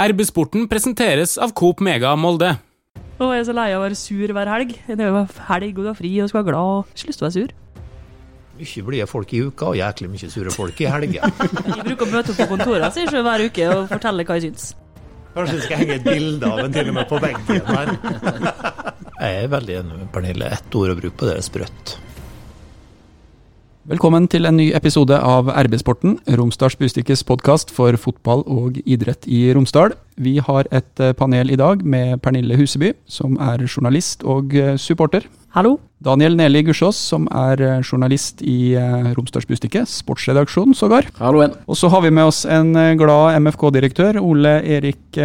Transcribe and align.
RB-sporten 0.00 0.64
presenteres 0.64 1.34
av 1.36 1.50
Coop 1.52 1.82
Mega 1.84 2.14
Molde. 2.16 2.54
Å, 3.20 3.26
jeg 3.34 3.42
er 3.42 3.46
så 3.50 3.52
lei 3.52 3.66
av 3.74 3.82
å 3.82 3.84
være 3.84 3.98
sur 4.00 4.32
hver 4.32 4.48
helg. 4.48 4.70
Det 4.86 4.96
er 4.96 5.10
jo 5.10 5.24
helg, 5.50 5.74
og 5.74 5.84
du 5.84 5.88
har 5.90 5.98
fri 5.98 6.12
og 6.24 6.30
skal 6.30 6.40
være 6.40 6.48
glad. 6.48 6.94
Slutt 7.02 7.20
å 7.20 7.26
være 7.26 7.34
sur. 7.34 7.52
Mye 8.60 8.84
blide 8.86 9.08
folk 9.10 9.34
i 9.36 9.42
uka, 9.44 9.68
og 9.68 9.76
jæklig 9.76 10.08
mye 10.14 10.30
sure 10.32 10.54
folk 10.54 10.80
i 10.80 10.88
helga. 10.88 11.28
Jeg 11.68 11.84
bruker 11.90 12.06
å 12.06 12.10
møte 12.14 12.32
opp 12.32 12.40
på 12.40 12.48
kontoret 12.54 12.96
sier 12.96 13.12
jeg, 13.12 13.26
hver 13.28 13.44
uke 13.44 13.68
og 13.74 13.84
fortelle 13.92 14.24
hva 14.24 14.38
jeg 14.40 14.46
syns. 14.48 14.70
Kanskje 15.34 15.58
vi 15.58 15.66
skal 15.66 15.82
henge 15.82 15.98
et 15.98 16.08
bilde 16.08 16.48
av 16.48 16.64
en 16.64 16.78
til 16.78 16.88
og 16.90 16.96
med 16.96 17.10
på 17.10 17.20
veggen 17.20 17.68
her. 17.68 17.92
Jeg 19.20 19.42
er 19.44 19.52
veldig 19.52 19.80
enig 19.82 19.98
med 19.98 20.12
Pernille. 20.14 20.48
Ett 20.56 20.80
ord 20.80 20.94
å 20.94 20.96
bruke 20.96 21.20
på 21.20 21.28
det 21.28 21.36
er 21.36 21.44
sprøtt. 21.44 21.98
Velkommen 23.88 24.26
til 24.28 24.44
en 24.44 24.58
ny 24.60 24.66
episode 24.76 25.16
av 25.16 25.46
RB-sporten, 25.48 26.18
Romsdals 26.36 26.74
Bustikkes 26.76 27.22
podkast 27.24 27.70
for 27.72 27.96
fotball 27.96 28.42
og 28.44 28.76
idrett 28.84 29.24
i 29.24 29.38
Romsdal. 29.56 29.94
Vi 30.20 30.34
har 30.36 30.66
et 30.68 31.00
eh, 31.00 31.14
panel 31.16 31.48
i 31.48 31.56
dag 31.56 31.80
med 31.80 32.18
Pernille 32.20 32.58
Huseby, 32.60 32.90
som 33.08 33.38
er 33.40 33.62
journalist 33.64 34.20
og 34.28 34.52
eh, 34.52 34.74
supporter. 34.76 35.24
Hallo. 35.56 35.78
Daniel 36.04 36.36
Neli 36.36 36.60
Gussiås, 36.66 37.00
som 37.00 37.24
er 37.32 37.62
eh, 37.64 37.80
journalist 37.80 38.44
i 38.44 38.76
Romsdals 39.16 39.48
Bustikke, 39.48 39.86
sportsredaksjon 39.88 40.76
sågar. 40.76 41.08
Og 41.64 41.78
så 41.80 41.88
har 41.88 42.04
vi 42.04 42.10
med 42.12 42.28
oss 42.28 42.42
en 42.44 42.76
glad 43.00 43.38
MFK-direktør, 43.40 44.18
Ole 44.20 44.58
Erik 44.60 45.22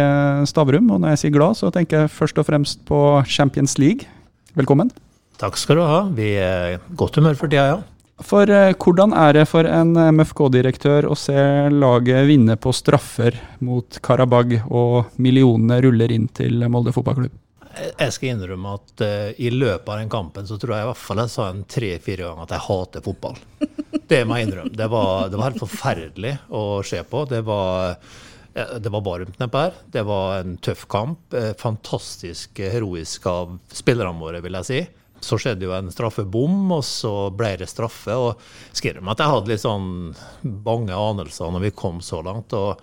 Stavrum. 0.48 0.88
Og 0.94 1.02
når 1.02 1.12
jeg 1.12 1.26
sier 1.26 1.36
glad, 1.36 1.60
så 1.60 1.68
tenker 1.76 2.06
jeg 2.06 2.14
først 2.16 2.40
og 2.40 2.48
fremst 2.48 2.80
på 2.88 3.02
Champions 3.28 3.76
League. 3.76 4.08
Velkommen. 4.56 4.88
Takk 5.36 5.60
skal 5.60 5.76
du 5.76 5.84
ha. 5.84 6.00
Vi 6.16 6.30
er 6.40 6.78
i 6.78 6.80
godt 6.96 7.20
humør 7.20 7.36
for 7.36 7.52
tida, 7.52 7.66
ja. 7.74 7.78
For 8.24 8.48
eh, 8.48 8.72
hvordan 8.80 9.12
er 9.12 9.34
det 9.36 9.44
for 9.50 9.68
en 9.68 9.92
MFK-direktør 9.92 11.08
å 11.10 11.16
se 11.20 11.36
laget 11.72 12.24
vinne 12.30 12.56
på 12.56 12.72
straffer 12.72 13.36
mot 13.60 13.98
Karabag, 14.00 14.62
og 14.72 15.18
millionene 15.20 15.82
ruller 15.84 16.14
inn 16.14 16.30
til 16.32 16.64
Molde 16.72 16.94
fotballklubb? 16.96 17.34
Jeg 17.76 18.12
skal 18.14 18.30
innrømme 18.32 18.70
at 18.78 19.02
uh, 19.04 19.30
i 19.36 19.50
løpet 19.52 19.90
av 19.92 19.98
den 20.00 20.12
kampen 20.12 20.46
så 20.48 20.56
tror 20.56 20.72
jeg 20.72 20.86
i 20.86 20.88
hvert 20.88 21.02
fall 21.02 21.20
jeg 21.20 21.32
sa 21.34 21.48
en 21.52 21.64
tre-fire 21.68 22.24
ganger 22.24 22.46
at 22.46 22.54
jeg 22.56 22.64
hater 22.70 23.04
fotball. 23.04 23.36
Det 24.06 24.22
må 24.24 24.38
jeg 24.38 24.46
innrømme. 24.46 24.72
Det 24.78 24.86
var, 24.88 25.28
det 25.28 25.36
var 25.36 25.50
helt 25.50 25.60
forferdelig 25.60 26.32
å 26.56 26.62
se 26.86 27.02
på. 27.10 27.24
Det 27.28 27.42
var, 27.44 27.98
eh, 28.54 28.76
det 28.80 28.92
var 28.94 29.04
varmt 29.04 29.36
nedpå 29.42 29.64
her. 29.66 29.76
Det 29.92 30.06
var 30.08 30.38
en 30.38 30.56
tøff 30.64 30.86
kamp. 30.88 31.34
eh, 31.36 31.52
Fantastisk 31.60 32.62
heroisk 32.64 33.28
av 33.28 33.58
spillerne 33.68 34.24
våre, 34.24 34.40
vil 34.44 34.56
jeg 34.62 34.70
si. 34.70 34.80
Så 35.24 35.38
skjedde 35.40 35.66
jo 35.66 35.74
en 35.76 35.90
straffebom, 35.92 36.60
og 36.76 36.84
så 36.86 37.14
ble 37.34 37.54
det 37.60 37.70
straffe. 37.70 38.14
og 38.14 38.42
skrev 38.76 39.02
meg 39.02 39.16
at 39.16 39.24
jeg 39.24 39.34
hadde 39.34 39.52
litt 39.52 39.64
sånn 39.64 39.90
bange 40.42 40.94
anelser 40.94 41.52
når 41.52 41.68
vi 41.68 41.74
kom 41.76 42.02
så 42.04 42.22
langt. 42.26 42.54
og 42.56 42.80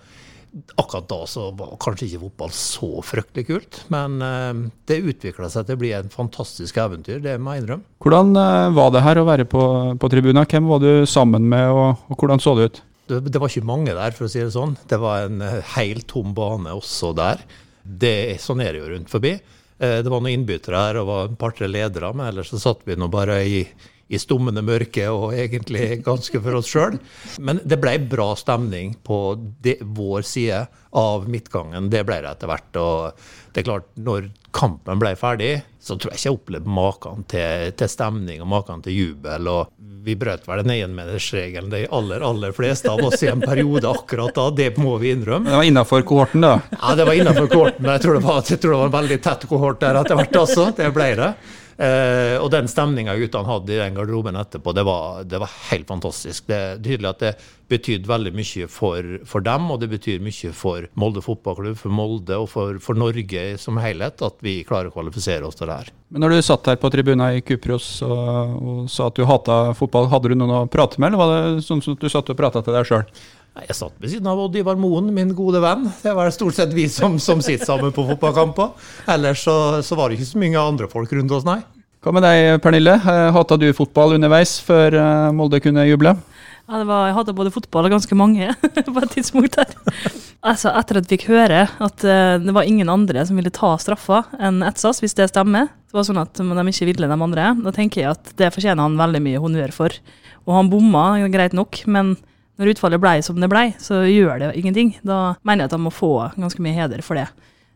Akkurat 0.78 1.08
da 1.10 1.24
så 1.26 1.48
var 1.58 1.72
kanskje 1.82 2.06
ikke 2.06 2.20
fotball 2.28 2.52
så 2.54 2.88
fryktelig 3.02 3.46
kult, 3.48 3.78
men 3.90 4.20
eh, 4.22 4.52
det 4.86 5.00
utvikla 5.02 5.48
seg 5.50 5.66
til 5.66 5.74
å 5.74 5.80
bli 5.80 5.90
en 5.96 6.12
fantastisk 6.12 6.78
eventyr, 6.78 7.18
det 7.24 7.34
må 7.42 7.56
jeg 7.56 7.64
innrømme. 7.64 7.82
Hvordan 8.04 8.30
eh, 8.38 8.68
var 8.76 8.92
det 8.94 9.02
her 9.02 9.18
å 9.18 9.26
være 9.26 9.48
på, 9.50 9.64
på 9.98 10.10
tribunen? 10.12 10.46
Hvem 10.46 10.70
var 10.70 10.84
du 10.84 10.90
sammen 11.10 11.48
med, 11.50 11.72
og, 11.74 12.04
og 12.06 12.22
hvordan 12.22 12.42
så 12.42 12.54
det 12.54 12.68
ut? 12.68 12.80
Det, 13.10 13.18
det 13.34 13.42
var 13.42 13.50
ikke 13.50 13.66
mange 13.66 13.98
der, 13.98 14.14
for 14.16 14.28
å 14.28 14.30
si 14.30 14.40
det 14.40 14.54
sånn. 14.54 14.78
Det 14.88 15.00
var 15.02 15.26
en 15.26 15.42
eh, 15.42 15.58
helt 15.74 16.06
tom 16.14 16.30
bane 16.38 16.70
også 16.78 17.10
der. 17.18 17.42
Det, 17.82 18.38
sånn 18.40 18.62
er 18.62 18.72
det 18.72 18.84
jo 18.84 18.92
rundt 18.94 19.10
forbi. 19.12 19.34
Eh, 19.78 20.02
Det 20.02 20.10
var 20.10 20.20
noen 20.20 20.32
innbyttere 20.38 20.76
her 20.86 21.00
og 21.00 21.06
var 21.08 21.24
et 21.30 21.38
par-tre 21.38 21.66
ledere, 21.70 22.12
men 22.14 22.28
ellers 22.30 22.50
så 22.52 22.60
satt 22.62 22.84
vi 22.86 22.96
nå 22.96 23.08
bare 23.10 23.40
i, 23.46 23.64
i 24.08 24.20
stummende 24.20 24.62
mørke 24.64 25.06
og 25.12 25.34
egentlig 25.36 26.02
ganske 26.04 26.40
for 26.44 26.58
oss 26.58 26.70
sjøl. 26.70 26.98
Men 27.40 27.62
det 27.64 27.80
ble 27.82 27.96
bra 28.10 28.32
stemning 28.38 28.96
på 29.06 29.20
det, 29.64 29.78
vår 29.80 30.26
side 30.28 30.64
av 30.94 31.28
midtgangen. 31.30 31.90
Det 31.90 32.04
ble 32.06 32.20
det 32.24 32.34
etter 32.34 32.50
hvert. 32.50 32.80
Og 32.80 33.54
det 33.54 33.62
er 33.62 33.70
klart, 33.70 33.88
når 33.96 34.28
kampen 34.54 35.00
ble 35.02 35.14
ferdig, 35.18 35.54
så 35.82 35.96
tror 35.96 36.12
jeg 36.12 36.20
ikke 36.20 36.30
jeg 36.30 36.38
opplevde 36.38 36.76
maken 36.76 37.24
til, 37.30 37.72
til 37.78 37.90
stemning 37.90 38.44
og 38.44 38.52
maken 38.52 38.84
til 38.84 38.96
jubel. 38.98 39.50
og 39.50 39.72
vi 40.04 40.14
brøt 40.20 40.44
vel 40.44 40.60
den 40.60 40.74
enmetersregelen, 40.74 41.70
de 41.72 41.86
aller 41.96 42.20
aller 42.24 42.52
fleste 42.52 42.90
av 42.92 43.00
oss 43.06 43.22
i 43.24 43.30
en 43.32 43.40
periode 43.40 43.88
akkurat 43.88 44.36
da. 44.36 44.50
Det 44.52 44.74
må 44.76 44.98
vi 45.00 45.14
innrømme. 45.14 45.48
Det 45.48 45.56
var 45.56 45.68
innafor 45.70 46.04
kohorten, 46.04 46.44
da. 46.44 46.58
Ja, 46.76 46.94
det 46.98 47.06
var 47.08 47.16
innenfor 47.16 47.48
kohorten, 47.48 47.86
men 47.86 47.94
jeg 47.94 48.04
tror, 48.04 48.18
det 48.18 48.26
var, 48.26 48.42
jeg 48.44 48.60
tror 48.60 48.74
det 48.74 48.80
var 48.82 48.90
en 48.90 48.96
veldig 48.98 49.18
tett 49.24 49.46
kohort 49.48 49.80
der 49.80 50.00
etter 50.02 50.20
hvert 50.20 50.40
altså. 50.42 50.66
Det 50.76 50.90
ble 50.92 51.10
det. 51.20 51.30
Eh, 51.74 52.36
og 52.38 52.50
den 52.54 52.68
stemninga 52.70 53.16
guttene 53.18 53.50
hadde 53.50 53.74
i 53.74 53.80
den 53.80 53.96
garderoben 53.96 54.38
etterpå, 54.38 54.74
det 54.76 54.84
var, 54.86 55.24
det 55.26 55.40
var 55.42 55.50
helt 55.70 55.88
fantastisk. 55.90 56.46
Det 56.46 56.56
er 56.56 56.80
tydelig 56.82 57.10
at 57.10 57.22
det 57.24 57.32
betydde 57.72 58.08
veldig 58.08 58.32
mye 58.36 58.68
for, 58.70 59.10
for 59.26 59.44
dem, 59.44 59.66
og 59.72 59.80
det 59.82 59.88
betyr 59.90 60.22
mye 60.22 60.52
for 60.54 60.88
Molde 61.00 61.24
fotballklubb, 61.24 61.78
for 61.80 61.94
Molde 61.94 62.38
og 62.38 62.48
for, 62.52 62.78
for 62.84 62.98
Norge 62.98 63.44
som 63.60 63.80
helhet, 63.82 64.22
at 64.22 64.42
vi 64.44 64.60
klarer 64.68 64.92
å 64.92 64.94
kvalifisere 64.94 65.48
oss 65.48 65.58
til 65.58 65.70
det 65.70 65.80
her. 65.82 65.92
Men 66.14 66.26
når 66.26 66.36
du 66.36 66.42
satt 66.46 66.68
her 66.70 66.78
på 66.78 66.92
tribunen 66.94 67.40
i 67.40 67.42
Kupros 67.42 67.88
og, 68.06 68.58
og 68.60 68.82
sa 68.92 69.08
at 69.10 69.16
du 69.18 69.24
hata 69.26 69.58
fotball, 69.74 70.10
hadde 70.12 70.30
du 70.30 70.38
noen 70.38 70.60
å 70.60 70.66
prate 70.70 71.00
med, 71.00 71.10
eller 71.10 71.22
var 71.22 71.32
det 71.56 71.64
sånn 71.66 71.82
som 71.82 71.98
du 71.98 72.06
satt 72.12 72.30
og 72.30 72.38
prata 72.38 72.62
til 72.62 72.76
deg 72.76 72.86
sjøl? 72.86 73.08
Jeg 73.54 73.76
satt 73.78 73.94
ved 74.02 74.10
siden 74.10 74.26
av 74.26 74.40
Odd 74.42 74.56
Ivar 74.58 74.74
Moen, 74.74 75.12
min 75.14 75.30
gode 75.36 75.60
venn. 75.62 75.84
Det 76.02 76.10
var 76.16 76.32
stort 76.34 76.56
sett 76.56 76.72
vi 76.74 76.88
som, 76.90 77.20
som 77.22 77.38
sitter 77.38 77.68
sammen 77.68 77.92
på 77.94 78.02
fotballkamper. 78.08 78.72
Ellers 79.14 79.44
så, 79.46 79.54
så 79.86 79.94
var 79.94 80.10
det 80.10 80.18
ikke 80.18 80.32
så 80.32 80.40
mange 80.42 80.64
andre 80.72 80.88
folk 80.90 81.12
rundt 81.14 81.34
oss, 81.36 81.46
nei. 81.46 81.60
Hva 82.02 82.12
med 82.12 82.26
deg, 82.26 82.58
Pernille? 82.64 82.96
Eh, 82.98 83.28
Hata 83.32 83.56
du 83.56 83.68
fotball 83.72 84.16
underveis 84.16 84.56
før 84.60 84.96
eh, 84.98 85.28
Molde 85.38 85.62
kunne 85.62 85.86
juble? 85.86 86.16
Ja, 86.64 86.80
det 86.80 86.88
var, 86.88 87.06
jeg 87.06 87.16
hadde 87.20 87.36
både 87.38 87.52
fotball 87.54 87.86
og 87.86 87.94
ganske 87.94 88.18
mange 88.18 88.50
på 88.96 89.04
et 89.04 89.14
tidspunkt 89.14 89.60
her. 89.60 89.70
Altså, 90.42 90.74
etter 90.74 90.98
at 90.98 91.06
vi 91.06 91.14
fikk 91.14 91.30
høre 91.30 91.62
at 91.70 92.04
eh, 92.10 92.34
det 92.42 92.56
var 92.58 92.66
ingen 92.66 92.90
andre 92.90 93.22
som 93.24 93.38
ville 93.38 93.54
ta 93.54 93.70
straffa 93.80 94.24
enn 94.34 94.64
Etsas, 94.66 94.98
hvis 95.04 95.14
det 95.14 95.30
stemmer, 95.30 95.70
det 95.70 95.94
var 95.96 96.10
sånn 96.10 96.20
at 96.26 96.42
de 96.42 96.68
ikke 96.74 96.90
ville 96.90 97.06
de 97.06 97.22
andre, 97.30 97.48
da 97.62 97.72
tenker 97.78 98.02
jeg 98.02 98.18
at 98.18 98.34
det 98.42 98.50
fortjener 98.56 98.82
han 98.82 98.98
veldig 98.98 99.22
mye 99.30 99.46
honnør 99.46 99.78
for. 99.78 99.94
Og 100.44 100.58
han 100.58 100.74
bomma, 100.74 101.06
greit 101.30 101.54
nok, 101.54 101.84
men 101.86 102.16
når 102.60 102.74
utfallet 102.74 103.02
blei 103.02 103.18
som 103.26 103.38
det 103.40 103.50
blei, 103.50 103.66
så 103.82 104.04
gjør 104.06 104.40
det 104.42 104.54
ingenting. 104.60 104.94
Da 105.06 105.34
mener 105.42 105.64
jeg 105.64 105.72
at 105.72 105.76
han 105.76 105.84
må 105.86 105.92
få 105.94 106.12
ganske 106.38 106.62
mye 106.62 106.76
heder 106.76 107.02
for 107.06 107.18
det. 107.18 107.28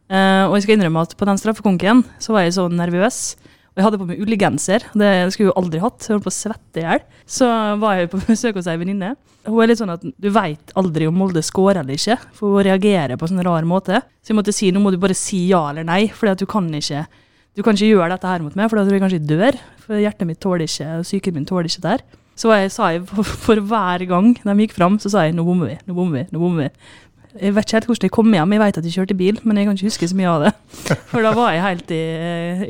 Eh, 0.09 0.45
og 0.47 0.57
jeg 0.57 0.65
skal 0.65 0.79
innrømme 0.79 1.05
at 1.05 1.15
på 1.19 1.29
den 1.29 1.41
straffekonken 1.41 2.05
så 2.23 2.35
var 2.37 2.47
jeg 2.47 2.57
så 2.57 2.69
nervøs. 2.71 3.23
Og 3.73 3.81
jeg 3.81 3.87
hadde 3.87 4.01
på 4.01 4.09
meg 4.09 4.23
ullgenser. 4.25 4.87
Det 4.91 5.11
skulle 5.31 5.49
jeg 5.49 5.53
jo 5.53 5.59
aldri 5.61 5.83
hatt. 5.83 6.03
Jeg 6.03 6.17
holdt 6.17 6.27
på 6.27 6.33
å 6.33 6.39
svette 6.39 6.81
i 6.81 6.87
hjel. 6.87 7.03
Så 7.31 7.49
var 7.83 7.99
jeg 7.99 8.11
på 8.15 8.23
besøk 8.31 8.59
hos 8.59 8.71
ei 8.71 8.79
venninne. 8.81 9.13
Hun 9.49 9.63
er 9.63 9.71
litt 9.71 9.81
sånn 9.81 9.95
at 9.95 10.03
du 10.05 10.29
veit 10.35 10.75
aldri 10.79 11.07
om 11.09 11.15
Molde 11.17 11.43
scorer 11.47 11.81
eller 11.81 11.97
ikke, 11.97 12.19
for 12.37 12.59
hun 12.59 12.67
reagerer 12.67 13.17
på 13.17 13.25
en 13.27 13.33
sånn 13.33 13.47
rar 13.47 13.67
måte. 13.69 14.03
Så 14.21 14.35
jeg 14.35 14.39
måtte 14.39 14.55
si 14.55 14.69
nå 14.75 14.83
må 14.83 14.93
du 14.93 14.99
bare 15.01 15.17
si 15.17 15.47
ja 15.49 15.63
eller 15.71 15.87
nei, 15.89 16.05
for 16.13 16.29
du 16.35 16.45
du 17.59 17.65
kan 17.67 17.75
ikke 17.75 17.89
gjøre 17.91 18.13
dette 18.13 18.31
her 18.31 18.43
mot 18.45 18.55
meg, 18.55 18.69
for 18.71 18.79
da 18.79 18.85
tror 18.87 18.95
jeg 18.95 19.03
kanskje 19.03 19.19
jeg 19.19 19.29
dør. 19.33 19.57
For 19.83 19.99
hjertet 19.99 20.29
mitt 20.29 20.39
tåler 20.39 20.69
ikke, 20.69 20.85
og 21.01 21.07
psyken 21.09 21.35
min 21.35 21.47
tåler 21.49 21.67
ikke 21.67 21.83
det 21.83 21.95
her. 21.97 22.05
Så 22.39 22.53
jeg, 22.55 22.71
sa 22.71 22.93
jeg 22.95 23.03
for, 23.11 23.27
for 23.27 23.59
hver 23.67 24.05
gang 24.07 24.33
de 24.39 24.55
gikk 24.63 24.77
fram, 24.77 24.99
så 25.03 25.11
sa 25.11 25.25
jeg 25.27 25.35
nå 25.35 25.43
bommer 25.47 25.73
vi, 25.73 25.79
nå 25.89 25.95
bommer 25.97 26.21
vi, 26.23 26.27
nå 26.35 26.39
bommer 26.43 26.69
vi. 26.69 26.97
Jeg 27.39 27.53
vet 27.55 27.67
ikke 27.67 27.77
helt 27.77 27.87
hvordan 27.91 28.07
jeg 28.07 28.13
kom 28.15 28.33
hjem, 28.35 28.53
jeg 28.55 28.61
vet 28.63 28.79
at 28.81 28.87
jeg 28.89 28.95
kjørte 28.97 29.17
bil, 29.19 29.37
men 29.47 29.59
jeg 29.61 29.67
kan 29.69 29.77
ikke 29.77 29.91
huske 29.91 30.09
så 30.11 30.17
mye 30.19 30.31
av 30.33 30.45
det. 30.47 30.53
For 31.11 31.23
da 31.27 31.33
var 31.37 31.53
jeg 31.55 31.65
helt 31.67 31.91
i, 31.95 32.01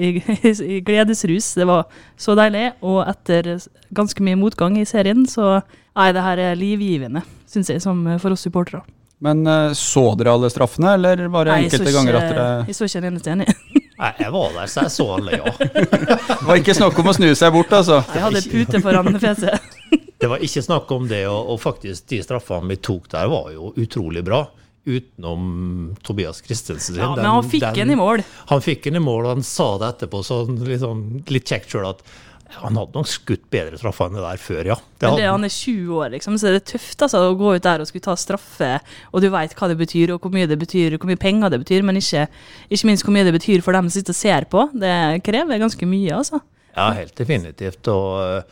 i, 0.08 0.52
i 0.76 0.80
gledesrus. 0.84 1.52
Det 1.60 1.66
var 1.68 1.86
så 2.20 2.34
deilig. 2.36 2.64
Og 2.84 2.98
etter 3.06 3.52
ganske 3.96 4.24
mye 4.26 4.36
motgang 4.40 4.76
i 4.80 4.84
serien, 4.88 5.24
så 5.30 5.60
Nei, 5.98 6.12
det 6.14 6.22
her 6.22 6.38
er 6.38 6.54
livgivende, 6.58 7.24
syns 7.50 7.72
jeg, 7.72 7.80
som 7.82 8.04
for 8.22 8.30
oss 8.30 8.44
supportere. 8.46 8.84
Men 9.24 9.40
eh, 9.50 9.72
så 9.74 10.04
dere 10.14 10.30
alle 10.36 10.46
straffene, 10.52 10.92
eller 10.94 11.24
var 11.32 11.48
det 11.48 11.56
Nei, 11.56 11.64
enkelte 11.66 11.88
ikke- 11.88 11.94
ganger 11.96 12.18
at 12.20 12.28
dere 12.28 12.44
Jeg 12.68 12.76
så 12.78 12.86
ikke 12.86 13.00
en 13.02 13.08
eneste 13.08 13.32
enig. 13.34 13.48
Nei, 13.98 14.12
jeg 14.22 14.30
var 14.30 14.52
der, 14.54 14.68
så 14.70 14.84
jeg 14.86 14.92
så 14.94 15.06
alle, 15.16 15.38
ja. 15.40 15.52
Det 15.58 16.44
var 16.46 16.60
ikke 16.60 16.74
snakk 16.78 16.98
om 17.02 17.08
å 17.10 17.14
snu 17.16 17.28
seg 17.34 17.50
bort, 17.56 17.72
altså. 17.74 17.96
Jeg 18.14 18.22
hadde 18.22 18.42
pute 18.52 18.80
foran 18.84 19.18
fjeset. 19.18 19.74
Det 20.18 20.28
var 20.30 20.42
ikke 20.42 20.62
snakk 20.62 20.90
om 20.94 21.08
det, 21.10 21.24
og, 21.30 21.50
og 21.54 21.58
faktisk 21.62 22.06
de 22.12 22.20
straffene 22.22 22.70
vi 22.72 22.76
tok 22.82 23.08
der, 23.10 23.26
var 23.30 23.50
jo 23.54 23.72
utrolig 23.78 24.22
bra. 24.26 24.44
Utenom 24.88 25.96
Tobias 26.06 26.38
Christensen 26.46 26.94
sin. 26.94 27.02
Ja, 27.02 27.10
men 27.16 27.26
han 27.26 27.44
fikk 27.50 27.60
den- 27.74 27.82
en 27.88 27.90
i 27.90 27.98
mål. 27.98 28.22
Han 28.48 28.62
fikk 28.64 28.86
en 28.88 28.96
i 28.96 29.02
mål, 29.04 29.26
og 29.26 29.34
han 29.36 29.42
sa 29.46 29.66
det 29.82 29.90
etterpå 29.94 30.22
sånn 30.24 30.56
litt, 30.64 30.80
sånn, 30.80 31.02
litt 31.28 31.44
kjekt 31.50 31.74
sjøl 31.74 31.90
at 31.90 32.02
han 32.50 32.76
hadde 32.80 32.94
nok 32.96 33.06
skutt 33.10 33.44
bedre 33.52 33.76
straffer 33.78 34.06
enn 34.08 34.14
det 34.16 34.22
der 34.24 34.40
før, 34.40 34.62
ja. 34.72 34.76
Det 34.98 35.08
Men 35.10 35.16
det, 35.20 35.26
han. 35.28 35.44
er 35.44 35.52
20 35.52 35.90
år, 35.98 36.10
liksom, 36.16 36.38
så 36.40 36.48
det 36.52 36.62
er 36.62 36.66
tøft 36.72 37.02
altså, 37.04 37.20
å 37.28 37.36
gå 37.38 37.54
ut 37.56 37.62
der 37.62 37.80
og 37.84 37.86
skulle 37.90 38.06
ta 38.08 38.14
straffe, 38.16 38.70
og 39.12 39.20
du 39.22 39.28
veit 39.30 39.54
hva 39.54 39.68
det 39.68 39.78
betyr, 39.78 40.14
og 40.16 40.20
hvor 40.24 40.32
mye 40.32 40.48
det 40.48 40.58
betyr, 40.58 40.94
og 40.96 41.00
hvor 41.04 41.10
mye 41.12 41.20
penger 41.20 41.50
det 41.52 41.60
betyr, 41.64 41.82
men 41.84 41.96
ikke, 42.00 42.26
ikke 42.70 42.86
minst 42.88 43.04
hvor 43.04 43.12
mye 43.14 43.24
det 43.28 43.36
betyr 43.36 43.60
for 43.62 43.72
dem 43.76 43.88
som 43.90 43.98
sitter 44.00 44.16
og 44.16 44.20
ser 44.22 44.48
på. 44.50 44.68
Det 44.72 45.22
krever 45.28 45.60
ganske 45.60 45.86
mye, 45.86 46.14
altså. 46.16 46.40
Ja, 46.76 46.90
helt 46.96 47.14
definitivt. 47.18 47.86
Og 47.92 48.44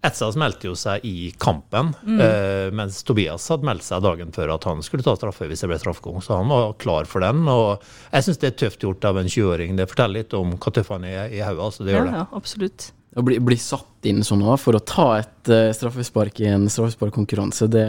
Etzaz 0.00 0.32
meldte 0.40 0.64
jo 0.70 0.74
seg 0.80 1.02
i 1.04 1.30
kampen, 1.36 1.90
Mm. 2.06 2.20
eh, 2.24 2.70
mens 2.72 3.02
Tobias 3.04 3.44
hadde 3.52 3.66
meldt 3.68 3.82
seg 3.84 4.00
dagen 4.00 4.30
før 4.32 4.54
at 4.54 4.64
han 4.64 4.80
skulle 4.82 5.02
ta 5.04 5.12
straffe 5.14 5.44
hvis 5.46 5.60
det 5.60 5.68
ble 5.68 5.76
straffekonk, 5.78 6.22
så 6.24 6.38
han 6.38 6.48
var 6.48 6.72
klar 6.80 7.04
for 7.04 7.20
den. 7.20 7.42
Og 7.48 7.82
jeg 8.12 8.24
syns 8.24 8.38
det 8.40 8.48
er 8.54 8.56
tøft 8.68 8.80
gjort 8.80 9.04
av 9.04 9.18
en 9.20 9.26
20-åring. 9.28 9.76
Det 9.76 9.88
forteller 9.90 10.22
litt 10.22 10.32
om 10.38 10.54
hvor 10.56 10.72
tøff 10.72 10.88
han 10.94 11.04
er 11.04 11.28
i 11.28 11.42
hodet. 11.44 11.60
Altså, 11.66 11.84
det 11.84 11.92
gjør 11.98 12.08
det. 12.08 12.14
ja, 12.16 12.24
absolutt. 12.32 12.92
Å 13.18 13.24
bli, 13.26 13.40
bli 13.42 13.56
satt 13.58 14.06
inn 14.06 14.22
sånn 14.24 14.44
da, 14.44 14.54
for 14.60 14.78
å 14.78 14.82
ta 14.86 15.06
et 15.18 15.50
uh, 15.50 15.72
straffespark 15.74 16.40
i 16.44 16.46
en 16.52 16.68
straffesparkkonkurranse, 16.70 17.66
det 17.72 17.86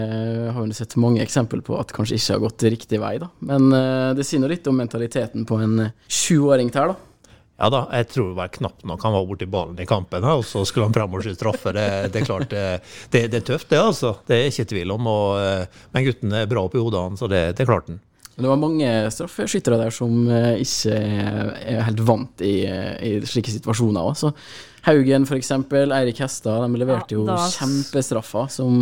har 0.56 0.66
vi 0.66 0.76
sett 0.78 0.98
mange 1.02 1.22
eksempler 1.24 1.62
på 1.66 1.78
at 1.78 1.94
kanskje 1.96 2.18
ikke 2.18 2.34
har 2.36 2.44
gått 2.48 2.66
riktig 2.74 3.02
vei. 3.04 3.14
da. 3.22 3.30
Men 3.46 3.70
uh, 3.70 4.12
det 4.18 4.26
sier 4.28 4.42
noe 4.42 4.52
litt 4.54 4.68
om 4.72 4.82
mentaliteten 4.82 5.46
på 5.48 5.62
en 5.62 5.88
sjuåring 6.10 6.74
her, 6.74 6.94
da. 6.94 7.08
Ja 7.62 7.68
da, 7.70 7.84
jeg 7.94 8.08
tror 8.10 8.32
vel 8.34 8.50
knapt 8.56 8.88
nok 8.90 9.04
han 9.06 9.14
var 9.14 9.26
borti 9.30 9.46
ballen 9.46 9.78
i 9.78 9.86
kampen, 9.86 10.26
og 10.26 10.42
så 10.50 10.64
skulle 10.66 10.88
han 10.88 10.96
fram 10.96 11.14
og 11.14 11.22
skyte 11.22 11.38
straffe. 11.38 11.74
Det, 11.78 11.84
det, 12.10 12.24
er 12.24 12.26
klart, 12.26 12.50
det, 13.14 13.28
det, 13.30 13.38
er 13.38 13.44
tøft, 13.46 13.70
det 13.70 13.78
altså. 13.78 14.16
Det 14.26 14.40
er 14.40 14.50
ikke 14.50 14.66
tvil 14.72 14.96
om. 14.96 15.10
Og, 15.12 15.68
men 15.94 16.08
gutten 16.08 16.34
er 16.40 16.50
bra 16.50 16.64
oppi 16.66 16.82
hodet 16.82 17.04
så 17.22 17.30
det, 17.30 17.44
det 17.60 17.68
klarte 17.70 17.94
han. 17.94 18.02
Det 18.32 18.50
var 18.50 18.58
mange 18.58 18.90
straffeskyttere 19.14 19.78
der 19.78 19.94
som 19.94 20.26
ikke 20.58 20.98
er 20.98 21.86
helt 21.86 22.02
vant 22.08 22.42
i, 22.42 22.56
i 22.66 23.14
slike 23.30 23.54
situasjoner. 23.54 24.10
Også. 24.10 24.34
Haugen 24.88 25.28
f.eks., 25.28 25.52
Eirik 25.72 26.22
Hestad, 26.24 26.64
de 26.66 26.82
leverte 26.82 27.14
jo 27.18 27.28
ja, 27.30 27.38
kjempestraffer 27.54 28.48
som 28.50 28.82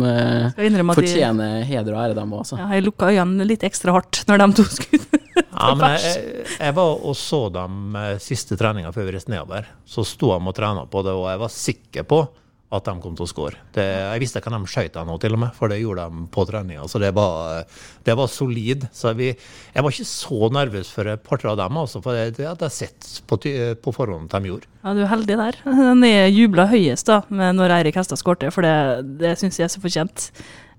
fortjener 0.96 1.64
heder 1.68 1.92
og 1.92 2.04
ære, 2.06 2.16
dem 2.16 2.32
òg. 2.38 2.54
Ja, 2.56 2.70
jeg 2.76 2.86
lukka 2.86 3.10
øynene 3.12 3.44
litt 3.48 3.66
ekstra 3.68 3.92
hardt 3.98 4.22
når 4.30 4.40
de 4.40 4.48
to 4.60 4.68
skulle 4.70 5.20
ja, 5.60 5.74
men 5.74 5.96
jeg, 6.00 6.44
jeg, 6.58 6.74
var 6.76 7.04
og 7.06 7.16
så 7.18 7.42
dem 7.52 7.96
eh, 7.98 8.14
siste 8.22 8.58
treninga 8.60 8.92
før 8.94 9.08
vi 9.08 9.16
reiste 9.16 9.32
nedover. 9.32 9.68
Så 9.88 10.04
sto 10.08 10.32
de 10.34 10.52
og 10.52 10.56
trena 10.56 10.86
på 10.90 11.04
det, 11.06 11.14
og 11.16 11.28
jeg 11.30 11.42
var 11.42 11.54
sikker 11.54 12.08
på 12.08 12.22
at 12.70 12.86
de 12.86 12.94
kom 13.02 13.16
til 13.18 13.26
å 13.26 13.30
skåre. 13.30 13.58
Jeg 13.74 14.22
visste 14.22 14.42
hva 14.44 14.52
de 14.54 14.70
skøyt 14.70 14.98
nå, 15.06 15.16
til 15.22 15.34
og 15.34 15.42
med, 15.42 15.54
for 15.56 15.72
det 15.72 15.80
gjorde 15.80 16.06
de 16.06 16.24
på 16.30 16.44
treninga. 16.46 16.86
Så 16.90 17.00
det 17.02 17.10
var, 17.16 17.66
det 18.06 18.16
var 18.18 18.30
solid. 18.30 18.86
Så 18.94 19.12
vi, 19.18 19.32
jeg 19.74 19.84
var 19.84 19.94
ikke 19.94 20.08
så 20.12 20.50
nervøs 20.54 20.92
for 20.94 21.10
et 21.10 21.24
par 21.26 21.42
av 21.50 21.58
dem, 21.58 21.80
altså, 21.82 22.02
for 22.04 22.14
det 22.14 22.46
hadde 22.46 22.70
jeg 22.70 22.76
sett 22.78 23.10
på, 23.26 23.40
på 23.82 23.94
forhånd 23.96 24.30
at 24.30 24.38
de 24.38 24.52
gjorde. 24.52 24.70
Ja, 24.84 24.94
Du 24.94 25.02
er 25.04 25.12
heldig 25.16 25.38
der. 25.42 25.60
Den 25.90 26.06
jubla 26.30 26.68
høyest 26.70 27.10
da, 27.10 27.22
når 27.30 27.80
Eirik 27.80 27.98
Hestad 27.98 28.22
skårte, 28.22 28.52
for 28.54 28.66
det, 28.66 28.74
det 29.20 29.36
syns 29.40 29.58
jeg 29.58 29.66
er 29.66 29.74
så 29.74 29.82
fortjent 29.82 30.30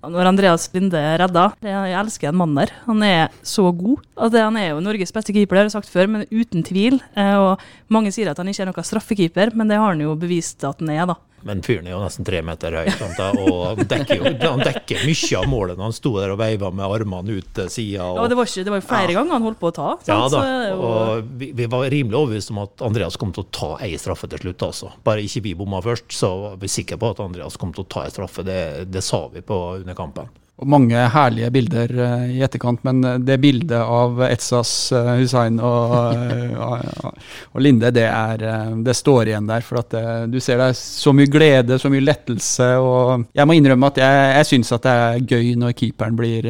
når 0.09 0.31
Andreas 0.31 0.69
Linde 0.73 0.99
redda. 1.21 1.51
Jeg 1.61 1.95
elsker 1.99 2.31
en 2.31 2.39
mann 2.39 2.55
der. 2.57 2.71
Han 2.88 3.03
er 3.05 3.27
så 3.45 3.67
god. 3.69 4.01
Altså, 4.15 4.45
han 4.47 4.57
er 4.57 4.71
jo 4.71 4.79
Norges 4.83 5.13
beste 5.13 5.33
keeper, 5.35 5.57
det 5.57 5.61
har 5.61 5.69
jeg 5.69 5.75
sagt 5.75 5.91
før, 5.91 6.09
men 6.09 6.25
uten 6.31 6.65
tvil. 6.65 6.97
Eh, 7.13 7.35
og 7.38 7.61
mange 7.93 8.13
sier 8.13 8.31
at 8.31 8.41
han 8.41 8.49
ikke 8.49 8.65
er 8.65 8.71
noen 8.71 8.88
straffekeeper, 8.88 9.53
men 9.57 9.69
det 9.69 9.77
har 9.77 9.93
han 9.93 10.01
jo 10.01 10.15
bevist 10.19 10.65
at 10.67 10.81
han 10.81 10.93
er, 10.95 11.03
da. 11.11 11.19
Men 11.47 11.63
fyren 11.65 11.88
er 11.89 11.95
jo 11.95 12.01
nesten 12.03 12.27
tre 12.27 12.41
meter 12.45 12.75
høy, 12.77 12.89
og 13.41 13.81
han 13.81 13.89
dekker 13.89 14.19
jo 14.19 14.33
han 14.41 14.63
dekker 14.65 15.05
mye 15.07 15.39
av 15.39 15.47
målet 15.49 15.79
når 15.79 15.88
han 15.88 15.95
sto 15.95 16.13
der 16.17 16.33
og 16.33 16.39
veiva 16.41 16.71
med 16.75 16.85
armene 16.85 17.38
ut 17.39 17.51
til 17.57 17.71
sida. 17.73 18.09
Ja, 18.17 18.27
det 18.29 18.38
var, 18.38 18.49
ikke, 18.49 18.65
det 18.67 18.73
var 18.73 18.81
jo 18.81 18.88
flere 18.88 19.13
ja. 19.13 19.17
ganger 19.19 19.38
han 19.38 19.47
holdt 19.49 19.61
på 19.61 19.71
å 19.71 19.75
ta. 19.75 19.89
Sant? 20.01 20.11
Ja 20.11 20.19
da, 20.31 20.43
og 20.75 21.31
vi, 21.39 21.51
vi, 21.57 21.69
var 21.71 21.88
rimelig 21.93 22.19
overbevist 22.19 22.53
om 22.53 22.61
at 22.65 22.85
Andreas 22.85 23.17
kom 23.21 23.33
til 23.35 23.45
å 23.45 23.51
ta 23.53 23.71
ei 23.85 23.95
straffe 24.01 24.29
til 24.31 24.43
slutt, 24.45 24.67
altså. 24.67 24.91
Bare 25.05 25.25
ikke 25.25 25.45
vi 25.47 25.55
bomma 25.57 25.81
først, 25.85 26.11
så 26.15 26.31
var 26.45 26.61
vi 26.61 26.71
sikre 26.71 26.99
på 27.01 27.13
at 27.15 27.23
Andreas 27.23 27.57
kom 27.61 27.73
til 27.75 27.85
å 27.85 27.89
ta 27.91 28.05
ei 28.05 28.13
straffe. 28.13 28.45
Det, 28.47 28.61
det 28.91 29.03
sa 29.05 29.25
vi 29.33 29.43
på 29.45 29.63
under 29.81 29.97
kampen 29.97 30.29
og 30.61 30.69
mange 30.69 31.05
herlige 31.09 31.49
bilder 31.53 31.91
uh, 31.97 32.25
i 32.29 32.41
etterkant, 32.45 32.83
men 32.85 33.01
eh, 33.07 33.17
det 33.25 33.39
bildet 33.41 33.81
av 33.81 34.19
Etsas, 34.27 34.71
uh, 34.93 35.15
Hussein 35.17 35.57
og, 35.57 35.95
uh, 36.61 37.07
og, 37.07 37.61
Linde, 37.65 37.89
det, 37.93 38.05
er, 38.05 38.43
det, 38.85 38.95
står 38.97 39.31
igjen 39.31 39.49
der. 39.49 39.65
For 39.65 39.81
at 39.81 39.89
det, 39.95 40.03
du 40.33 40.37
ser 40.43 40.61
det 40.61 40.69
er 40.71 40.77
så 40.77 41.13
mye 41.17 41.31
glede, 41.31 41.79
så 41.81 41.89
mye 41.91 42.05
lettelse. 42.05 42.67
og 42.77 43.25
Jeg 43.37 43.49
må 43.49 43.57
innrømme 43.57 43.89
at 43.89 44.01
jeg, 44.03 44.21
jeg 44.37 44.49
syns 44.51 44.73
at 44.77 44.85
det 44.85 44.93
er 44.93 45.25
gøy 45.33 45.51
når 45.61 45.75
keeperen 45.81 46.19
blir, 46.19 46.47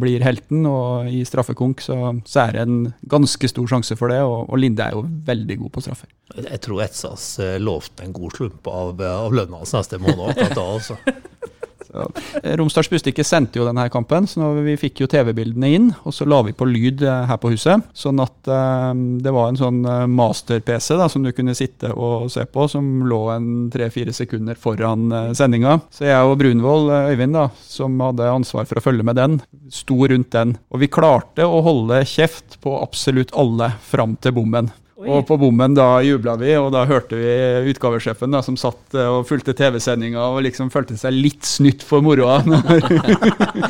blir 0.00 0.24
helten. 0.24 0.64
Og 0.70 1.12
i 1.12 1.22
straffekonk 1.28 1.84
så, 1.84 2.00
så, 2.24 2.46
er 2.46 2.56
det 2.56 2.64
en 2.64 2.82
ganske 3.12 3.52
stor 3.52 3.68
sjanse 3.74 3.98
for 4.00 4.12
det, 4.12 4.22
og, 4.24 4.48
og 4.48 4.60
Linde 4.60 4.88
er 4.88 4.96
jo 4.96 5.04
veldig 5.04 5.60
god 5.66 5.74
på 5.76 5.84
straffer. 5.84 6.08
Jeg 6.40 6.62
tror 6.64 6.84
Etsas 6.86 7.32
lovte 7.60 8.06
en 8.06 8.16
god 8.16 8.38
slump 8.38 8.72
av, 8.72 8.94
av 9.04 9.34
lønna 9.36 9.60
hans 9.60 9.76
neste 9.76 10.00
måned. 10.00 10.30
akkurat 10.32 10.56
da 10.56 10.68
altså. 10.78 11.00
Eh, 11.94 12.56
Romsdals 12.56 12.90
Bustikke 12.90 13.24
sendte 13.26 13.60
jo 13.60 13.66
denne 13.66 13.86
kampen, 13.92 14.26
så 14.30 14.52
vi 14.62 14.76
fikk 14.80 15.02
jo 15.02 15.08
TV-bildene 15.10 15.70
inn. 15.74 15.88
Og 16.04 16.14
så 16.14 16.26
la 16.28 16.40
vi 16.46 16.54
på 16.56 16.68
lyd 16.68 17.04
eh, 17.06 17.24
her 17.30 17.40
på 17.40 17.52
huset, 17.54 17.86
sånn 17.96 18.22
at 18.22 18.50
um, 18.50 19.04
det 19.22 19.32
var 19.34 19.50
en 19.50 19.60
sånn 19.60 19.80
master-PC 20.14 20.98
da, 21.00 21.08
som 21.12 21.24
du 21.24 21.32
kunne 21.36 21.56
sitte 21.58 21.92
og 21.94 22.30
se 22.32 22.44
på, 22.46 22.66
som 22.70 23.04
lå 23.08 23.20
en 23.34 23.48
tre-fire 23.72 24.14
sekunder 24.16 24.58
foran 24.60 25.10
sendinga. 25.36 25.78
Så 25.94 26.06
jeg 26.08 26.26
og 26.26 26.38
Brunvoll, 26.40 26.90
Øyvind, 27.10 27.36
da, 27.36 27.48
som 27.64 27.98
hadde 28.04 28.30
ansvar 28.30 28.68
for 28.68 28.80
å 28.80 28.84
følge 28.84 29.06
med 29.06 29.18
den, 29.18 29.40
sto 29.72 29.98
rundt 30.10 30.32
den. 30.34 30.56
Og 30.70 30.84
vi 30.84 30.90
klarte 30.92 31.46
å 31.46 31.62
holde 31.66 32.02
kjeft 32.08 32.60
på 32.64 32.76
absolutt 32.80 33.34
alle 33.38 33.72
fram 33.90 34.16
til 34.20 34.36
bommen. 34.36 34.70
Og 35.08 35.22
på 35.28 35.36
bommen 35.40 35.72
da 35.76 35.86
jubla 36.04 36.34
vi, 36.40 36.50
og 36.60 36.68
da 36.74 36.82
hørte 36.88 37.16
vi 37.16 37.70
utgavesjefen 37.72 38.34
da, 38.34 38.42
som 38.44 38.58
satt 38.60 38.96
eh, 38.98 39.08
og 39.08 39.24
fulgte 39.28 39.54
TV-sendinga 39.56 40.26
og 40.34 40.42
liksom 40.44 40.68
følte 40.72 40.98
seg 41.00 41.16
litt 41.16 41.48
snytt 41.48 41.84
for 41.86 42.04
moroa 42.04 42.40
når, 42.44 42.84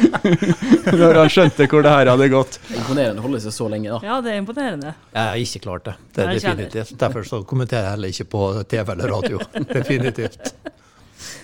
når 1.01 1.21
han 1.21 1.31
skjønte 1.31 1.69
hvor 1.71 1.87
det 1.87 1.95
her 1.95 2.11
hadde 2.11 2.31
gått. 2.33 2.59
Imponerende 2.75 3.23
å 3.23 3.29
holde 3.29 3.43
seg 3.45 3.55
så 3.55 3.69
lenge, 3.71 3.93
da. 3.95 4.01
Ja, 4.07 4.19
det 4.25 4.35
er 4.35 4.43
imponerende. 4.43 4.97
Jeg 5.15 5.31
har 5.31 5.45
ikke 5.45 5.65
klart 5.69 5.87
det. 5.87 5.97
Det 6.17 6.27
er 6.27 6.35
definitivt. 6.41 6.93
Derfor 7.05 7.31
så 7.31 7.43
kommenterer 7.47 7.89
jeg 7.91 7.99
heller 7.99 8.17
ikke 8.17 8.29
på 8.35 8.51
TV 8.75 8.95
eller 8.97 9.15
radio. 9.15 9.43
Definitivt. 9.79 10.55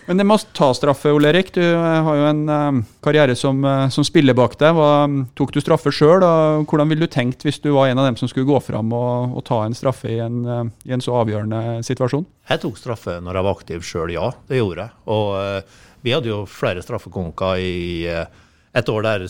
Men 0.06 0.20
det 0.20 0.26
må 0.28 0.36
ta 0.56 0.68
straffe, 0.76 1.10
Ole 1.14 1.30
Erik. 1.32 1.52
Du 1.54 1.62
eh, 1.62 2.02
har 2.06 2.18
jo 2.18 2.26
en 2.28 2.42
um, 2.48 2.82
karriere 3.04 3.36
som, 3.38 3.58
uh, 3.64 3.88
som, 3.92 4.06
spiller 4.06 4.36
bak 4.36 4.56
deg. 4.60 4.76
Hva, 4.76 5.06
tok 5.38 5.54
du 5.54 5.60
straffe 5.62 5.92
sjøl? 5.94 6.24
Hvordan 6.68 6.92
ville 6.92 7.08
du 7.08 7.12
tenkt 7.12 7.46
hvis 7.46 7.60
du 7.64 7.72
var 7.74 7.90
en 7.90 8.02
av 8.02 8.08
dem 8.08 8.18
som 8.20 8.30
skulle 8.30 8.48
gå 8.48 8.60
fram 8.64 8.94
og, 8.96 9.36
og 9.36 9.44
ta 9.48 9.62
en 9.64 9.76
straffe 9.76 10.12
i 10.12 10.20
en, 10.22 10.38
uh, 10.46 10.62
i 10.86 10.94
en, 10.96 11.02
så 11.04 11.18
avgjørende 11.20 11.80
situasjon? 11.86 12.26
Jeg 12.50 12.62
tok 12.62 12.78
straffe 12.80 13.18
når 13.20 13.40
jeg 13.40 13.48
var 13.48 13.60
aktiv 13.60 13.84
sjøl, 13.86 14.14
ja. 14.14 14.30
Det 14.48 14.62
gjorde 14.62 14.86
jeg. 14.86 14.96
Og 15.16 15.28
uh, 15.36 15.84
vi 16.06 16.14
hadde 16.14 16.30
jo 16.30 16.44
flere 16.50 16.84
straffekonker 16.84 17.60
i 17.60 18.06
et 18.06 18.90
år 18.92 19.06
der 19.06 19.26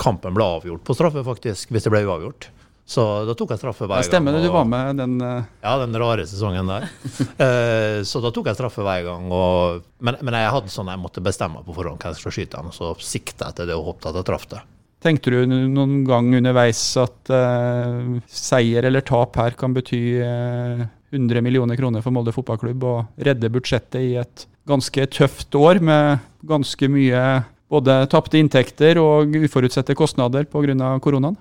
kampen 0.00 0.34
ble 0.36 0.44
avgjort 0.56 0.84
på 0.84 0.96
straffe, 0.96 1.22
faktisk, 1.24 1.70
hvis 1.70 1.86
det 1.86 1.92
ble 1.94 2.02
uavgjort. 2.08 2.50
Så 2.86 3.02
da 3.26 3.34
tok 3.34 3.50
jeg 3.50 3.58
straffe 3.58 3.82
hver 3.82 3.98
gang. 3.98 4.06
Stemmer 4.06 4.36
det, 4.36 4.44
du 4.46 4.52
var 4.54 4.66
med 4.70 5.00
den 5.00 5.16
uh... 5.18 5.42
Ja, 5.64 5.72
den 5.80 5.96
rare 5.98 6.22
sesongen 6.30 6.70
der. 6.70 6.86
uh, 6.86 7.98
så 8.10 8.22
da 8.22 8.30
tok 8.30 8.46
jeg 8.46 8.58
straffe 8.58 8.84
hver 8.86 9.02
gang. 9.08 9.26
Og, 9.34 9.82
men, 9.98 10.20
men, 10.22 10.38
jeg 10.38 10.52
hadde 10.54 10.70
sånn 10.70 10.92
jeg 10.92 11.02
måtte 11.02 11.24
bestemme 11.24 11.64
på 11.66 11.74
forhånd 11.74 11.98
hva 11.98 12.14
jeg 12.14 12.20
skulle 12.20 12.36
skyte 12.38 12.62
og 12.62 12.76
så 12.76 12.92
sikta 13.02 13.50
jeg 13.50 13.58
til 13.58 13.70
det 13.72 13.78
og 13.78 13.90
håpet 13.90 14.10
at 14.12 14.20
jeg 14.20 14.28
traff 14.30 14.46
det. 14.54 14.62
Tenkte 15.02 15.34
du 15.34 15.50
noen 15.50 15.98
gang 16.06 16.30
underveis 16.38 16.80
at 17.02 17.34
uh, 17.34 18.22
seier 18.30 18.86
eller 18.86 19.04
tap 19.06 19.34
her 19.42 19.58
kan 19.58 19.74
bety 19.74 20.04
100 20.22 21.42
millioner 21.42 21.78
kroner 21.78 22.06
for 22.06 22.14
Molde 22.14 22.34
fotballklubb 22.34 22.86
og 22.86 23.26
redde 23.26 23.50
budsjettet 23.50 23.98
i 24.02 24.14
et 24.22 24.46
ganske 24.66 25.10
tøft 25.14 25.54
år 25.58 25.82
med 25.82 26.22
ganske 26.46 26.88
mye 26.90 27.22
både 27.70 28.04
tapte 28.10 28.38
inntekter 28.38 28.98
og 29.02 29.34
uforutsette 29.42 29.94
kostnader 29.98 30.46
pga. 30.46 30.92
koronaen? 31.02 31.38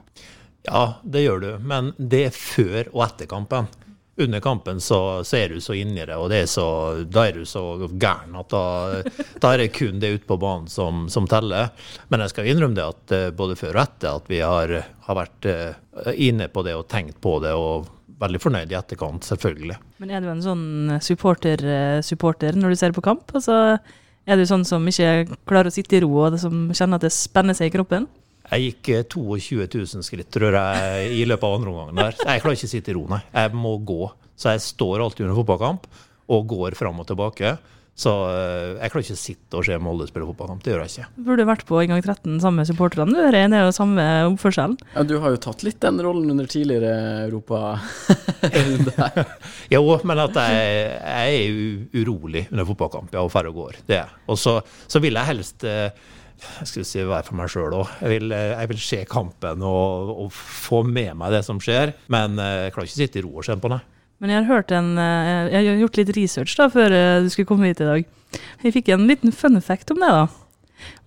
Ja, 0.66 1.00
det 1.04 1.26
gjør 1.26 1.42
du, 1.42 1.50
men 1.66 1.94
det 1.98 2.28
er 2.30 2.38
før 2.38 2.92
og 2.94 3.04
etter 3.08 3.30
kampen. 3.30 3.70
Under 4.18 4.40
kampen 4.40 4.80
så, 4.80 5.24
så 5.28 5.38
er 5.42 5.52
du 5.52 5.60
så 5.60 5.76
inni 5.76 6.00
det, 6.00 6.16
og 6.16 6.30
det 6.32 6.46
så, 6.48 6.66
da 7.04 7.26
er 7.28 7.36
du 7.36 7.48
så 7.48 7.90
gæren 7.92 8.38
at 8.40 8.54
da, 8.54 8.62
da, 9.44 9.50
er 9.52 9.66
det 9.66 9.74
kun 9.76 10.00
det 10.00 10.14
ute 10.14 10.30
på 10.30 10.38
banen 10.40 10.70
som, 10.72 11.10
som, 11.12 11.28
teller. 11.28 11.74
Men 12.08 12.24
jeg 12.24 12.32
skal 12.32 12.48
innrømme 12.48 12.78
det 12.78 12.86
at 12.86 13.16
eh, 13.18 13.34
både 13.36 13.58
før 13.60 13.76
og 13.76 13.82
etter 13.84 14.14
at 14.14 14.32
vi 14.32 14.40
har, 14.40 14.72
har 15.10 15.20
vært 15.20 15.50
eh, 15.52 16.16
inne 16.16 16.48
på 16.48 16.64
det 16.64 16.78
og 16.80 16.88
tenkt 16.92 17.20
på 17.24 17.38
det. 17.44 17.54
og 17.60 17.92
veldig 18.16 18.40
fornøyd 18.40 18.72
i 18.72 18.78
etterkant, 18.80 19.26
selvfølgelig. 19.28 19.78
Men 20.00 20.12
er 20.16 20.24
du 20.24 20.30
en 20.32 20.44
sånn 20.44 20.98
supporter, 21.04 21.60
eh, 21.68 22.56
når 22.56 22.72
du 22.72 22.80
ser 22.80 22.96
på 22.96 23.04
kamp? 23.04 23.34
Altså, 23.36 23.78
er 24.26 24.40
du 24.40 24.46
sånn 24.48 24.66
som 24.68 24.86
ikke 24.88 25.36
klarer 25.48 25.70
å 25.70 25.76
sitte 25.76 25.98
i 25.98 26.04
ro, 26.06 26.14
og 26.24 26.40
som 26.40 26.70
kjenner 26.72 27.00
at 27.02 27.08
det 27.08 27.14
spenner 27.14 27.58
seg 27.58 27.70
i 27.70 27.76
kroppen? 27.76 28.08
Jeg 28.52 28.70
gikk 28.70 28.90
22 29.16 29.62
eh, 29.64 29.70
000 29.74 30.06
skritt, 30.06 30.32
tror 30.34 30.58
jeg, 30.58 31.14
i 31.18 31.24
løpet 31.28 31.48
av 31.48 31.56
andre 31.58 31.74
omgang 31.74 32.02
der. 32.04 32.18
Jeg 32.20 32.44
klarer 32.44 32.58
ikke 32.60 32.70
å 32.70 32.74
sitte 32.76 32.94
i 32.94 32.98
ro, 32.98 33.06
nei. 33.12 33.22
Jeg 33.34 33.56
må 33.58 33.78
gå. 33.82 34.12
Så 34.36 34.52
jeg 34.54 34.66
står 34.66 35.04
alltid 35.04 35.26
under 35.26 35.40
fotballkamp 35.40 35.88
og 36.36 36.52
går 36.52 36.76
fram 36.78 37.00
og 37.02 37.08
tilbake. 37.10 37.56
Så 37.96 38.12
eh, 38.28 38.74
jeg 38.76 38.92
klarer 38.92 39.06
ikke 39.06 39.16
å 39.16 39.20
sitte 39.22 39.56
og 39.56 39.64
se 39.64 39.76
Molde 39.80 40.06
spille 40.10 40.28
fotballkamp. 40.28 40.64
Det 40.66 40.74
gjør 40.74 40.82
jeg 40.84 40.92
ikke. 40.92 41.24
Burde 41.30 41.46
vært 41.48 41.64
på 41.70 41.78
en 41.80 41.94
gang 41.94 42.02
13 42.04 42.42
sammen 42.44 42.60
med 42.60 42.68
supporterne. 42.68 43.28
Det 43.32 43.44
er 43.46 43.54
jo 43.64 43.72
samme 43.76 44.08
oppførselen. 44.34 44.76
Ja, 44.98 45.06
Du 45.08 45.16
har 45.24 45.32
jo 45.32 45.40
tatt 45.46 45.64
litt 45.64 45.80
den 45.84 46.02
rollen 46.04 46.34
under 46.34 46.50
tidligere 46.52 47.24
Europa. 47.24 47.78
jo, 49.76 49.82
men 50.04 50.24
at 50.26 50.42
jeg, 50.44 50.76
jeg, 51.00 51.40
er 51.40 52.04
urolig 52.04 52.44
under 52.52 52.68
fotballkamp 52.68 53.16
ja, 53.16 53.24
og 53.24 53.32
færre 53.32 53.54
og 53.54 53.64
går. 53.64 53.80
Det 53.88 54.02
er 54.04 54.12
Og 54.28 54.44
så, 54.44 54.60
så 54.92 55.00
vil 55.00 55.16
jeg 55.16 55.32
helst 55.32 55.64
eh, 55.64 55.88
jeg 56.42 56.70
skulle 56.70 56.88
si 56.88 57.04
være 57.06 57.26
for 57.28 57.38
meg 57.40 57.52
sjøl 57.52 57.76
òg. 57.78 57.92
Jeg, 58.04 58.24
jeg, 58.30 58.70
vil 58.72 58.82
se 58.82 59.02
kampen 59.10 59.64
og, 59.66 60.14
og, 60.14 60.32
få 60.36 60.82
med 60.88 61.16
meg 61.20 61.36
det 61.36 61.44
som 61.48 61.60
skjer. 61.64 61.96
Men 62.12 62.40
eh, 62.42 62.66
jeg 62.66 62.76
klarer 62.76 62.90
ikke 62.90 62.98
å 62.98 63.02
sitte 63.02 63.22
i 63.22 63.26
ro 63.26 63.36
og 63.40 63.48
se 63.48 63.58
på, 63.60 63.72
nei. 63.72 63.82
Men 64.24 64.32
jeg 64.32 64.42
har 64.42 64.48
hørt 64.48 64.72
en 64.72 64.94
eh, 65.02 65.52
Jeg 65.52 65.68
har 65.68 65.82
gjort 65.84 65.98
litt 66.00 66.12
research 66.16 66.56
da 66.60 66.70
før 66.72 66.96
eh, 66.96 67.22
du 67.26 67.30
skulle 67.32 67.50
komme 67.50 67.72
hit 67.72 67.84
i 67.84 67.90
dag. 67.90 68.10
Jeg 68.64 68.76
fikk 68.76 68.92
en 68.96 69.08
liten 69.10 69.36
fun 69.36 69.60
fact 69.64 69.94
om 69.96 70.04
det. 70.04 70.12
da. 70.12 70.26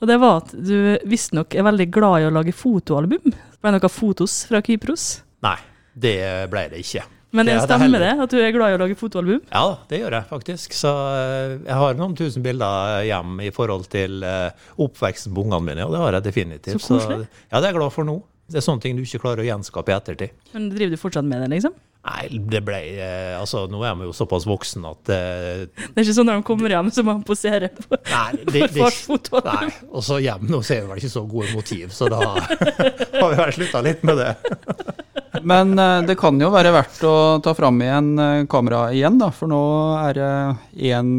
Og 0.01 0.11
det 0.11 0.19
var 0.23 0.43
at 0.43 0.55
du 0.55 0.97
visstnok 1.09 1.55
er 1.55 1.67
veldig 1.69 1.91
glad 1.95 2.23
i 2.23 2.29
å 2.29 2.35
lage 2.35 2.57
fotoalbum. 2.57 3.33
Ble 3.33 3.73
det 3.75 3.79
noen 3.79 3.93
fotos 3.93 4.41
fra 4.49 4.63
Kypros? 4.65 5.11
Nei, 5.45 5.59
det 5.99 6.19
ble 6.53 6.69
det 6.73 6.83
ikke. 6.85 7.05
Men 7.37 7.49
det 7.49 7.59
stemmer 7.61 8.01
det, 8.01 8.13
at 8.25 8.33
du 8.33 8.39
er 8.41 8.55
glad 8.55 8.73
i 8.73 8.77
å 8.79 8.81
lage 8.81 8.97
fotoalbum? 8.97 9.43
Ja, 9.53 9.65
det 9.91 10.01
gjør 10.01 10.17
jeg 10.17 10.29
faktisk. 10.31 10.73
Så 10.77 10.93
eh, 11.13 11.59
jeg 11.67 11.77
har 11.83 11.99
noen 11.99 12.17
tusen 12.17 12.45
bilder 12.45 13.03
hjem 13.05 13.43
i 13.45 13.51
forhold 13.53 13.85
til 13.93 14.25
eh, 14.25 14.71
oppveksten 14.81 15.35
på 15.37 15.45
ungene 15.45 15.61
mine, 15.67 15.85
og 15.85 15.93
det 15.93 16.01
har 16.05 16.19
jeg 16.19 16.29
definitivt. 16.31 16.81
Så 16.81 16.97
koselig. 16.97 17.27
Så, 17.29 17.45
ja, 17.51 17.61
det 17.61 17.67
er 17.67 17.71
jeg 17.73 17.79
glad 17.81 17.95
for 17.99 18.09
nå. 18.09 18.17
Det 18.49 18.63
er 18.63 18.65
sånne 18.65 18.81
ting 18.81 18.97
du 18.97 19.05
ikke 19.05 19.21
klarer 19.27 19.45
å 19.45 19.49
gjenskape 19.51 19.93
i 19.93 19.97
ettertid. 19.99 20.37
Men 20.55 20.71
driver 20.73 20.97
du 20.97 21.01
fortsatt 21.03 21.29
med 21.29 21.45
det, 21.45 21.51
liksom? 21.53 21.77
Nei, 22.07 22.29
det 22.31 22.61
ble 22.63 22.79
eh, 23.03 23.35
Altså, 23.35 23.65
nå 23.71 23.81
er 23.85 23.97
vi 23.99 24.07
jo 24.07 24.15
såpass 24.17 24.47
voksen 24.49 24.85
at 24.89 25.11
eh, 25.13 25.65
Det 25.67 25.99
er 25.99 26.05
ikke 26.05 26.15
sånn 26.21 26.29
når 26.31 26.41
de 26.41 26.47
kommer 26.47 26.73
hjem, 26.73 26.93
så 26.95 27.05
må 27.05 27.17
de 27.19 27.27
posere 27.27 27.73
på 27.75 27.99
Nei, 27.99 28.29
det, 28.39 28.53
det, 28.55 28.69
fars 28.77 29.01
fotoalbum. 29.09 29.67
nei. 29.67 29.91
Og 29.91 30.07
så 30.07 30.21
hjem 30.23 30.47
nå 30.49 30.63
ser 30.67 30.85
vi 30.85 30.93
vel 30.93 31.03
ikke 31.03 31.13
så 31.17 31.25
gode 31.29 31.51
motiv, 31.57 31.91
så 31.95 32.09
da 32.13 32.21
har 32.23 33.35
vi 33.35 33.41
vel 33.41 33.53
slutta 33.59 33.83
litt 33.85 34.07
med 34.07 34.23
det. 34.23 34.31
Men 35.43 35.75
eh, 35.75 35.99
det 36.09 36.17
kan 36.21 36.39
jo 36.41 36.53
være 36.55 36.73
verdt 36.77 37.03
å 37.09 37.17
ta 37.45 37.55
fram 37.59 37.83
igjen 37.85 38.15
eh, 38.23 38.47
kamera 38.51 38.87
igjen, 38.95 39.19
da. 39.21 39.33
For 39.35 39.51
nå 39.51 39.61
er 39.99 40.19
det 40.19 40.33
én 40.95 41.13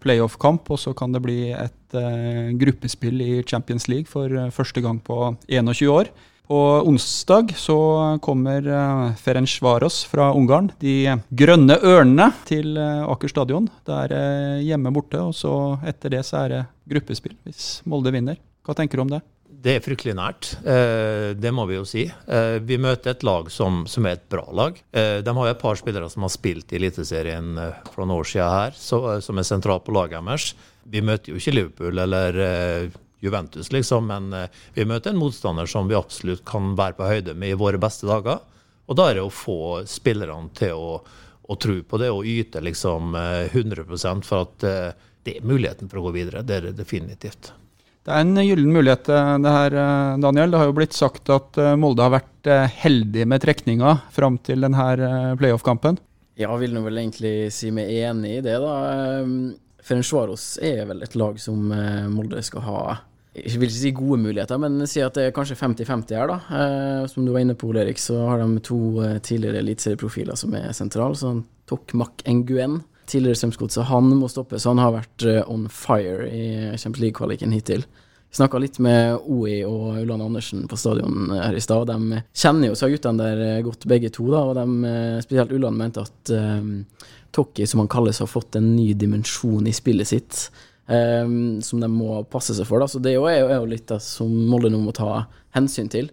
playoff-kamp, 0.00 0.70
og 0.70 0.80
så 0.80 0.94
kan 0.96 1.12
det 1.16 1.24
bli 1.26 1.40
et 1.52 1.76
gruppespill 1.90 3.18
i 3.18 3.32
Champions 3.42 3.88
League 3.90 4.06
for 4.06 4.30
første 4.54 4.78
gang 4.84 5.00
på 5.02 5.32
21 5.50 5.90
år. 5.90 6.12
På 6.50 6.82
onsdag 6.82 7.52
så 7.54 8.18
kommer 8.22 8.66
uh, 8.66 9.14
Ferencvaros 9.14 10.00
fra 10.10 10.32
Ungarn, 10.34 10.72
de 10.82 11.12
grønne 11.30 11.76
ørnene, 11.78 12.32
til 12.48 12.74
eh, 12.74 13.04
Aker 13.06 13.30
stadion. 13.30 13.68
Det 13.86 13.94
er 13.94 14.14
eh, 14.16 14.64
hjemme 14.66 14.90
borte, 14.90 15.20
og 15.22 15.36
så 15.38 15.52
etter 15.86 16.16
det 16.16 16.24
så 16.26 16.40
er 16.40 16.48
det 16.50 16.62
gruppespill 16.90 17.36
hvis 17.46 17.68
Molde 17.86 18.10
vinner. 18.10 18.40
Hva 18.66 18.74
tenker 18.74 18.98
du 18.98 19.04
om 19.04 19.12
det? 19.12 19.20
Det 19.60 19.76
er 19.76 19.84
fryktelig 19.84 20.16
nært, 20.18 20.48
eh, 20.66 21.36
det 21.38 21.52
må 21.54 21.68
vi 21.70 21.76
jo 21.76 21.84
si. 21.86 22.08
Eh, 22.08 22.56
vi 22.66 22.80
møter 22.82 23.14
et 23.14 23.22
lag 23.28 23.46
som, 23.54 23.84
som 23.86 24.08
er 24.10 24.18
et 24.18 24.26
bra 24.34 24.42
lag. 24.50 24.80
Eh, 24.90 25.20
de 25.22 25.34
har 25.36 25.50
jo 25.50 25.54
et 25.54 25.62
par 25.62 25.78
spillere 25.78 26.10
som 26.10 26.26
har 26.26 26.32
spilt 26.34 26.74
i 26.74 26.80
Eliteserien 26.80 27.52
eh, 27.62 27.78
for 27.92 28.02
noen 28.02 28.16
år 28.16 28.30
siden 28.32 28.56
her, 28.56 28.74
eh, 28.74 29.22
som 29.22 29.38
er 29.38 29.46
sentralt 29.46 29.86
på 29.86 29.94
laget 29.94 30.18
deres. 30.18 30.50
Vi 30.90 31.04
møter 31.04 31.30
jo 31.30 31.38
ikke 31.38 31.54
Liverpool 31.54 32.02
eller 32.08 32.42
eh, 32.48 32.98
Juventus, 33.20 33.72
liksom, 33.72 34.08
men 34.10 34.32
eh, 34.36 34.48
vi 34.74 34.86
møter 34.88 35.12
en 35.12 35.20
motstander 35.20 35.68
som 35.70 35.88
vi 35.90 35.98
absolutt 35.98 36.44
kan 36.48 36.74
være 36.78 36.96
på 36.98 37.08
høyde 37.10 37.36
med 37.36 37.54
i 37.54 37.60
våre 37.60 37.80
beste 37.80 38.08
dager. 38.08 38.40
Og 38.90 38.98
da 38.98 39.10
er 39.10 39.20
det 39.20 39.26
å 39.26 39.32
få 39.32 39.84
spillerne 39.86 40.50
til 40.58 40.74
å, 40.74 40.98
å 41.00 41.56
tro 41.60 41.76
på 41.86 42.00
det 42.00 42.10
og 42.10 42.26
yte 42.26 42.62
liksom 42.64 43.14
eh, 43.18 43.52
100 43.52 43.86
for 44.26 44.42
at 44.42 44.66
eh, 44.66 45.08
det 45.22 45.38
er 45.38 45.46
muligheten 45.46 45.90
for 45.90 46.00
å 46.00 46.08
gå 46.08 46.16
videre. 46.16 46.42
Det 46.42 46.56
er 46.56 46.68
det 46.70 46.78
definitivt. 46.80 47.52
Det 48.00 48.16
er 48.16 48.24
en 48.24 48.40
gyllen 48.40 48.72
mulighet, 48.72 49.08
eh, 49.12 49.34
det 49.44 49.54
her, 49.54 49.76
eh, 49.84 50.18
Daniel. 50.24 50.50
Det 50.50 50.58
har 50.62 50.70
jo 50.70 50.76
blitt 50.80 50.96
sagt 50.96 51.28
at 51.30 51.58
eh, 51.60 51.76
Molde 51.76 52.06
har 52.06 52.14
vært 52.16 52.48
eh, 52.48 52.78
heldig 52.82 53.26
med 53.28 53.44
trekninga 53.44 53.98
fram 54.16 54.40
til 54.42 54.64
denne 54.64 54.86
eh, 54.96 55.34
playoff-kampen. 55.38 56.00
Ja, 56.40 56.54
vil 56.56 56.72
nå 56.72 56.80
vel 56.86 57.02
egentlig 57.02 57.52
si 57.52 57.68
meg 57.74 57.92
enig 57.92 58.38
i 58.38 58.44
det, 58.44 58.56
da. 58.62 58.74
Um, 59.20 59.52
Ferencvaros 59.84 60.54
er 60.64 60.86
vel 60.88 61.04
et 61.04 61.16
lag 61.18 61.36
som 61.40 61.70
eh, 61.76 62.08
Molde 62.08 62.40
skal 62.46 62.64
ha 62.64 62.80
Jeg 63.30 63.60
vil 63.60 63.68
ikke 63.68 63.76
si 63.78 63.90
gode 63.94 64.18
muligheter, 64.24 64.58
men 64.58 64.80
si 64.90 64.98
at 65.04 65.14
det 65.14 65.28
er 65.28 65.34
kanskje 65.36 65.54
50-50 65.60 66.16
her, 66.18 66.26
da. 66.32 66.38
Eh, 66.50 67.06
Som 67.06 67.24
du 67.26 67.30
var 67.32 67.44
inne 67.44 67.54
på, 67.54 67.70
Erik, 67.78 67.98
så 68.02 68.16
har 68.26 68.38
de 68.42 68.58
to 68.66 68.78
eh, 69.04 69.18
tidligere 69.22 69.60
eliteserieprofiler 69.62 70.34
som 70.38 70.54
er 70.58 70.72
sentrale. 70.74 71.14
Sånn 71.14 71.44
Tokmak 71.70 72.24
Nguyen, 72.26 72.80
tidligere 73.06 73.38
Strømsgodset, 73.38 73.86
han 73.86 74.10
må 74.18 74.26
stoppe, 74.30 74.58
så 74.58 74.72
Han 74.74 74.82
har 74.82 74.96
vært 74.96 75.26
eh, 75.30 75.44
on 75.46 75.68
fire 75.70 76.26
i 76.26 76.46
Champions 76.76 77.04
League-kvaliken 77.04 77.54
hittil. 77.54 77.84
Snakka 78.34 78.58
litt 78.62 78.78
med 78.82 79.16
OI 79.26 79.60
og 79.66 80.00
Ulland 80.02 80.22
Andersen 80.22 80.66
på 80.70 80.76
stadion 80.78 81.30
her 81.34 81.54
i 81.54 81.62
stad. 81.62 81.86
De 81.90 82.20
kjenner 82.34 82.70
jo 82.70 82.76
seg 82.78 82.96
guttene 82.96 83.22
der 83.22 83.44
eh, 83.46 83.62
godt, 83.62 83.86
begge 83.86 84.10
to. 84.10 84.26
da, 84.30 84.42
og 84.42 84.58
de, 84.58 84.66
eh, 84.90 85.20
Spesielt 85.22 85.54
Ulland 85.54 85.78
mente 85.78 86.02
at 86.02 86.34
Tokki, 87.30 87.62
som 87.66 87.78
han 87.84 87.88
kalles, 87.90 88.18
har 88.18 88.26
fått 88.26 88.56
en 88.58 88.72
ny 88.74 88.88
dimensjon 88.98 89.66
i 89.70 89.74
spillet 89.74 90.08
sitt. 90.10 90.50
Um, 90.90 91.60
som 91.62 91.82
de 91.82 91.90
må 91.90 92.22
passe 92.30 92.56
seg 92.56 92.66
for. 92.68 92.82
da, 92.82 92.88
så 92.90 93.00
Det 93.02 93.12
er 93.12 93.20
jo, 93.20 93.28
er 93.30 93.56
jo, 93.56 93.68
litt 93.70 93.88
det 93.90 94.00
som 94.04 94.30
Molde 94.50 94.72
nå 94.72 94.82
må 94.82 94.94
ta 94.96 95.26
hensyn 95.56 95.90
til. 95.92 96.10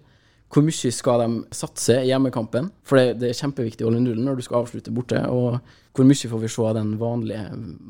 Hvor 0.54 0.64
mye 0.64 0.92
skal 0.96 1.26
de 1.26 1.56
satse 1.56 1.98
i 2.06 2.08
hjemmekampen? 2.08 2.70
For 2.88 3.00
det, 3.00 3.18
det 3.20 3.32
er 3.32 3.42
kjempeviktig 3.42 3.84
å 3.84 3.90
holde 3.90 4.06
nullen 4.06 4.30
når 4.30 4.40
du 4.40 4.46
skal 4.46 4.62
avslutte 4.62 4.94
borte. 4.96 5.20
Og 5.28 5.58
hvor 5.98 6.08
mye 6.08 6.32
får 6.32 6.44
vi 6.44 6.52
se 6.54 6.64
av 6.64 6.78
den 6.78 6.94
vanlige 7.02 7.50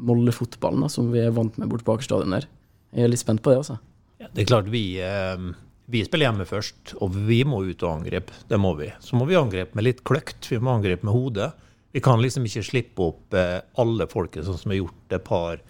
Molde-fotballen 0.10 0.88
som 0.90 1.12
vi 1.14 1.22
er 1.22 1.36
vant 1.36 1.60
med 1.62 1.70
borte 1.70 1.86
på 1.86 1.98
Akerstadion 1.98 2.34
der? 2.34 2.50
Jeg 2.96 3.06
er 3.06 3.14
litt 3.14 3.22
spent 3.22 3.44
på 3.46 3.54
det, 3.54 3.62
altså. 3.62 3.78
Ja, 4.18 4.32
det 4.34 4.42
er 4.42 4.50
klart 4.50 4.72
vi, 4.74 4.84
eh, 5.06 5.38
vi 5.86 6.02
spiller 6.08 6.32
hjemme 6.32 6.48
først, 6.50 6.96
og 6.98 7.14
vi 7.30 7.44
må 7.46 7.62
ut 7.68 7.84
og 7.86 8.00
angripe. 8.00 8.34
Det 8.50 8.58
må 8.58 8.74
vi. 8.80 8.90
Så 9.06 9.20
må 9.20 9.28
vi 9.30 9.38
angripe 9.38 9.78
med 9.78 9.86
litt 9.86 10.02
kløkt. 10.08 10.50
Vi 10.50 10.58
må 10.58 10.74
angripe 10.74 11.06
med 11.06 11.14
hodet. 11.14 11.52
Vi 11.94 12.02
kan 12.02 12.22
liksom 12.24 12.48
ikke 12.50 12.66
slippe 12.66 13.06
opp 13.06 13.38
eh, 13.38 13.60
alle 13.78 14.10
folket 14.10 14.48
sånn 14.48 14.58
som 14.58 14.74
har 14.74 14.82
gjort 14.82 15.14
et 15.14 15.28
par 15.28 15.62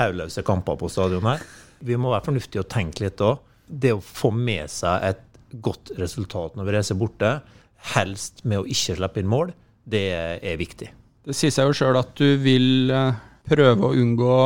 hauløse 0.00 0.44
kamper 0.46 0.78
på 0.80 0.90
stadion 0.92 1.26
her. 1.28 1.42
Vi 1.82 1.98
må 1.98 2.12
være 2.12 2.26
fornuftige 2.28 2.62
og 2.62 2.70
tenke 2.72 3.06
litt 3.06 3.22
òg. 3.24 3.42
Det 3.66 3.94
å 3.94 4.02
få 4.04 4.30
med 4.34 4.70
seg 4.70 5.08
et 5.10 5.26
godt 5.62 5.92
resultat 5.98 6.56
når 6.56 6.68
vi 6.68 6.76
reiser 6.76 6.98
borte, 6.98 7.34
helst 7.92 8.44
med 8.46 8.62
å 8.62 8.68
ikke 8.68 8.96
slippe 8.98 9.22
inn 9.22 9.30
mål, 9.30 9.52
det 9.84 10.06
er 10.14 10.56
viktig. 10.60 10.88
Det 11.26 11.34
sier 11.36 11.52
seg 11.54 11.68
jo 11.68 11.76
sjøl 11.76 11.98
at 11.98 12.14
du 12.18 12.38
vil 12.42 12.90
eh, 12.90 13.18
prøve 13.46 13.88
å 13.88 13.96
unngå 13.98 14.36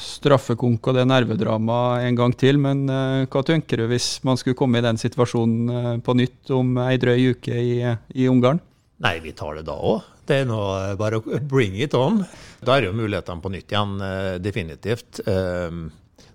straffekonk 0.00 0.90
og 0.90 0.96
det 0.96 1.06
nervedramaet 1.08 2.06
en 2.08 2.18
gang 2.18 2.34
til, 2.36 2.60
men 2.60 2.84
eh, 2.92 3.26
hva 3.30 3.44
tenker 3.46 3.82
du 3.82 3.88
hvis 3.92 4.18
man 4.28 4.40
skulle 4.40 4.58
komme 4.58 4.80
i 4.80 4.84
den 4.84 5.00
situasjonen 5.00 5.72
eh, 5.72 5.90
på 6.04 6.16
nytt 6.18 6.52
om 6.56 6.76
ei 6.84 6.98
drøy 7.00 7.34
uke 7.36 7.56
i, 7.56 7.80
i 7.88 8.28
Ungarn? 8.28 8.60
Nei, 9.04 9.18
vi 9.24 9.34
tar 9.36 9.60
det 9.60 9.68
da 9.68 9.76
òg. 9.76 10.02
Det 10.28 10.42
er 10.42 10.48
nå 10.48 10.58
bare 11.00 11.20
å 11.22 11.38
bring 11.48 11.78
it 11.80 11.96
on. 11.96 12.20
Da 12.60 12.76
er 12.76 12.84
det 12.84 12.90
jo 12.90 12.98
mulighetene 12.98 13.40
på 13.44 13.52
nytt 13.54 13.72
igjen, 13.72 13.96
eh, 14.04 14.34
definitivt. 14.44 15.22
Eh, 15.26 15.80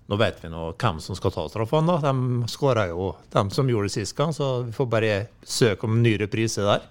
Nå 0.04 0.18
vet 0.20 0.42
vi 0.44 0.50
nå 0.52 0.66
hvem 0.76 0.98
som 1.00 1.16
skal 1.16 1.32
ta 1.32 1.46
straffene. 1.48 1.94
De 2.02 2.48
skåra 2.52 2.88
jo, 2.90 3.14
de 3.32 3.44
som 3.54 3.68
gjorde 3.70 3.88
det 3.88 3.94
sist 3.94 4.16
gang, 4.18 4.34
så 4.36 4.58
vi 4.66 4.74
får 4.76 4.88
bare 4.92 5.12
søke 5.40 5.88
om 5.88 6.02
ny 6.04 6.18
reprise 6.20 6.60
der. 6.60 6.84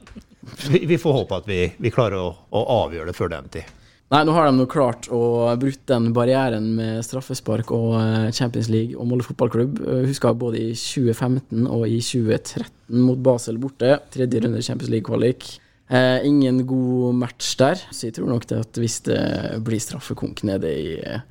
Vi, 0.73 0.97
får 0.97 1.13
håpe 1.19 1.37
at 1.37 1.45
vi, 1.47 1.59
vi 1.77 1.91
klarer 1.93 2.17
å, 2.19 2.31
å 2.49 2.63
avgjøre 2.81 3.11
det 3.11 3.15
før 3.15 3.29
den 3.35 3.51
tid. 3.53 3.69
Nei, 4.11 4.23
nå 4.27 4.33
har 4.35 4.49
de 4.49 4.57
nå 4.57 4.65
klart 4.69 5.07
å 5.13 5.21
brutt 5.57 5.85
den 5.89 6.09
barrieren 6.13 6.73
med 6.77 7.05
straffespark 7.05 7.71
og 7.73 7.93
eh, 8.01 8.27
Champions 8.35 8.67
League 8.73 8.97
og 8.97 9.07
Molde 9.09 9.25
fotballklubb. 9.29 9.79
Husker 10.09 10.35
både 10.37 10.59
i 10.59 10.73
2015 10.73 11.63
og 11.69 11.85
i 11.87 12.01
2013 12.03 12.65
mot 12.97 13.21
Basel 13.25 13.61
borte. 13.61 13.95
Tredje 14.13 14.41
runde 14.43 14.65
Champions 14.65 14.91
League-kvalik. 14.93 15.47
Eh, 15.93 16.25
ingen 16.25 16.63
god 16.65 17.13
match 17.21 17.53
der, 17.59 17.77
så 17.93 18.07
jeg 18.07 18.15
tror 18.17 18.31
nok 18.31 18.47
det 18.49 18.63
at 18.63 18.77
hvis 18.81 19.03
det 19.05 19.19
blir 19.65 19.81
straffekonk 19.81 20.41
nede 20.47 20.71
i 20.73 20.95
eh, 20.97 21.21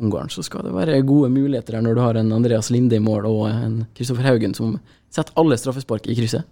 Ungarn, 0.00 0.28
så 0.32 0.44
skal 0.44 0.66
det 0.66 0.74
være 0.74 0.98
gode 1.08 1.30
muligheter 1.32 1.78
her 1.78 1.84
når 1.84 1.96
du 1.96 2.00
har 2.04 2.18
en 2.20 2.32
Andreas 2.36 2.68
Linde 2.72 2.98
i 2.98 3.04
mål 3.04 3.28
og 3.30 3.46
en 3.48 3.78
Kristoffer 3.96 4.28
Haugen 4.28 4.52
som 4.56 4.76
setter 5.12 5.32
alle 5.40 5.56
straffespark 5.60 6.08
i 6.08 6.16
krysset. 6.18 6.44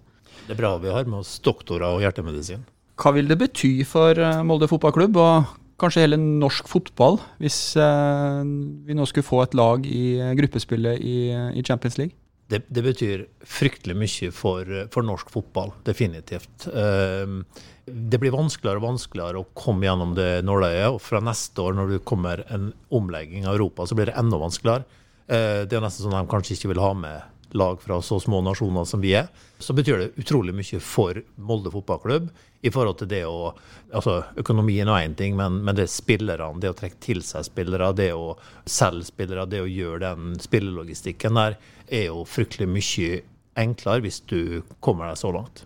Det 0.47 0.55
er 0.55 0.61
bra 0.63 0.73
vi 0.81 0.89
har 0.89 1.05
med 1.05 1.21
oss 1.21 1.35
doktorer 1.45 1.85
og 1.91 2.01
hjertemedisin. 2.01 2.65
Hva 2.99 3.13
vil 3.13 3.29
det 3.29 3.37
bety 3.37 3.75
for 3.85 4.17
eh, 4.17 4.41
Molde 4.45 4.69
fotballklubb, 4.71 5.21
og 5.21 5.53
kanskje 5.79 6.07
hele 6.07 6.17
norsk 6.17 6.65
fotball, 6.71 7.21
hvis 7.37 7.59
eh, 7.77 8.41
vi 8.89 8.97
nå 8.97 9.05
skulle 9.05 9.29
få 9.29 9.43
et 9.45 9.53
lag 9.53 9.85
i 9.85 10.17
gruppespillet 10.41 11.05
i, 11.05 11.19
i 11.53 11.65
Champions 11.69 12.01
League? 12.01 12.17
Det, 12.49 12.63
det 12.67 12.81
betyr 12.81 13.25
fryktelig 13.45 13.95
mye 13.97 14.31
for, 14.33 14.69
for 14.93 15.05
norsk 15.05 15.29
fotball, 15.29 15.73
definitivt. 15.85 16.65
Um, 16.73 17.43
det 17.85 18.17
blir 18.21 18.33
vanskeligere 18.33 18.81
og 18.81 18.87
vanskeligere 18.87 19.43
å 19.43 19.49
komme 19.57 19.85
gjennom 19.85 20.15
det 20.17 20.31
nåløyet. 20.45 20.95
Og 20.95 21.01
fra 21.03 21.21
neste 21.21 21.61
år, 21.61 21.77
når 21.77 21.93
det 21.93 22.05
kommer 22.09 22.41
en 22.49 22.71
omlegging 22.89 23.45
av 23.45 23.59
Europa, 23.59 23.85
så 23.85 23.97
blir 23.97 24.09
det 24.09 24.17
enda 24.17 24.41
vanskeligere. 24.41 24.87
Uh, 25.29 25.65
det 25.69 25.77
er 25.77 25.85
nesten 25.85 26.07
sånn 26.07 26.17
at 26.17 26.25
de 26.25 26.33
kanskje 26.33 26.57
ikke 26.57 26.73
vil 26.73 26.81
ha 26.81 26.95
med 26.97 27.35
lag 27.51 27.81
fra 27.81 28.01
så 28.01 28.19
små 28.19 28.41
nasjoner 28.41 28.85
som 28.85 29.01
vi 29.01 29.13
er. 29.17 29.29
Så 29.59 29.73
betyr 29.73 29.97
det 29.97 30.11
utrolig 30.21 30.53
mye 30.55 30.79
for 30.83 31.21
Molde 31.35 31.71
fotballklubb 31.73 32.29
i 32.61 32.71
forhold 32.73 32.99
til 32.99 33.09
det 33.11 33.23
å 33.25 33.53
altså 33.95 34.19
Økonomien 34.39 34.89
er 34.91 35.07
én 35.07 35.15
ting, 35.17 35.37
men, 35.39 35.61
men 35.63 35.77
det 35.77 35.87
er 35.87 35.93
spillerne, 35.93 36.59
det 36.61 36.73
å 36.73 36.77
trekke 36.77 36.99
til 37.03 37.23
seg 37.25 37.47
spillere, 37.47 37.91
det 37.95 38.11
å 38.13 38.35
selge 38.69 39.07
spillere, 39.09 39.47
det 39.49 39.63
å 39.63 39.69
gjøre 39.69 40.01
den 40.03 40.35
spillelogistikken 40.43 41.39
der, 41.39 41.57
er 41.91 42.09
jo 42.09 42.23
fryktelig 42.27 42.69
mye 42.69 43.19
enklere 43.59 44.05
hvis 44.05 44.21
du 44.29 44.61
kommer 44.79 45.09
deg 45.11 45.19
så 45.19 45.33
langt. 45.35 45.65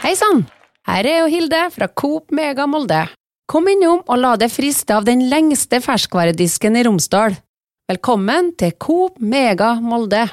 Hei 0.00 0.14
sann! 0.16 0.46
Her 0.88 1.06
er 1.06 1.18
jo 1.20 1.30
Hilde 1.30 1.60
fra 1.74 1.90
Coop 1.92 2.32
Mega 2.34 2.64
Molde. 2.66 3.04
Kom 3.50 3.68
innom 3.68 4.00
og 4.06 4.22
la 4.22 4.32
deg 4.40 4.50
friste 4.50 4.96
av 4.96 5.04
den 5.06 5.26
lengste 5.28 5.82
ferskvaredisken 5.84 6.78
i 6.78 6.86
Romsdal. 6.86 7.36
Velkommen 7.90 8.54
til 8.58 8.72
Coop 8.78 9.20
Mega 9.20 9.74
Molde. 9.82 10.24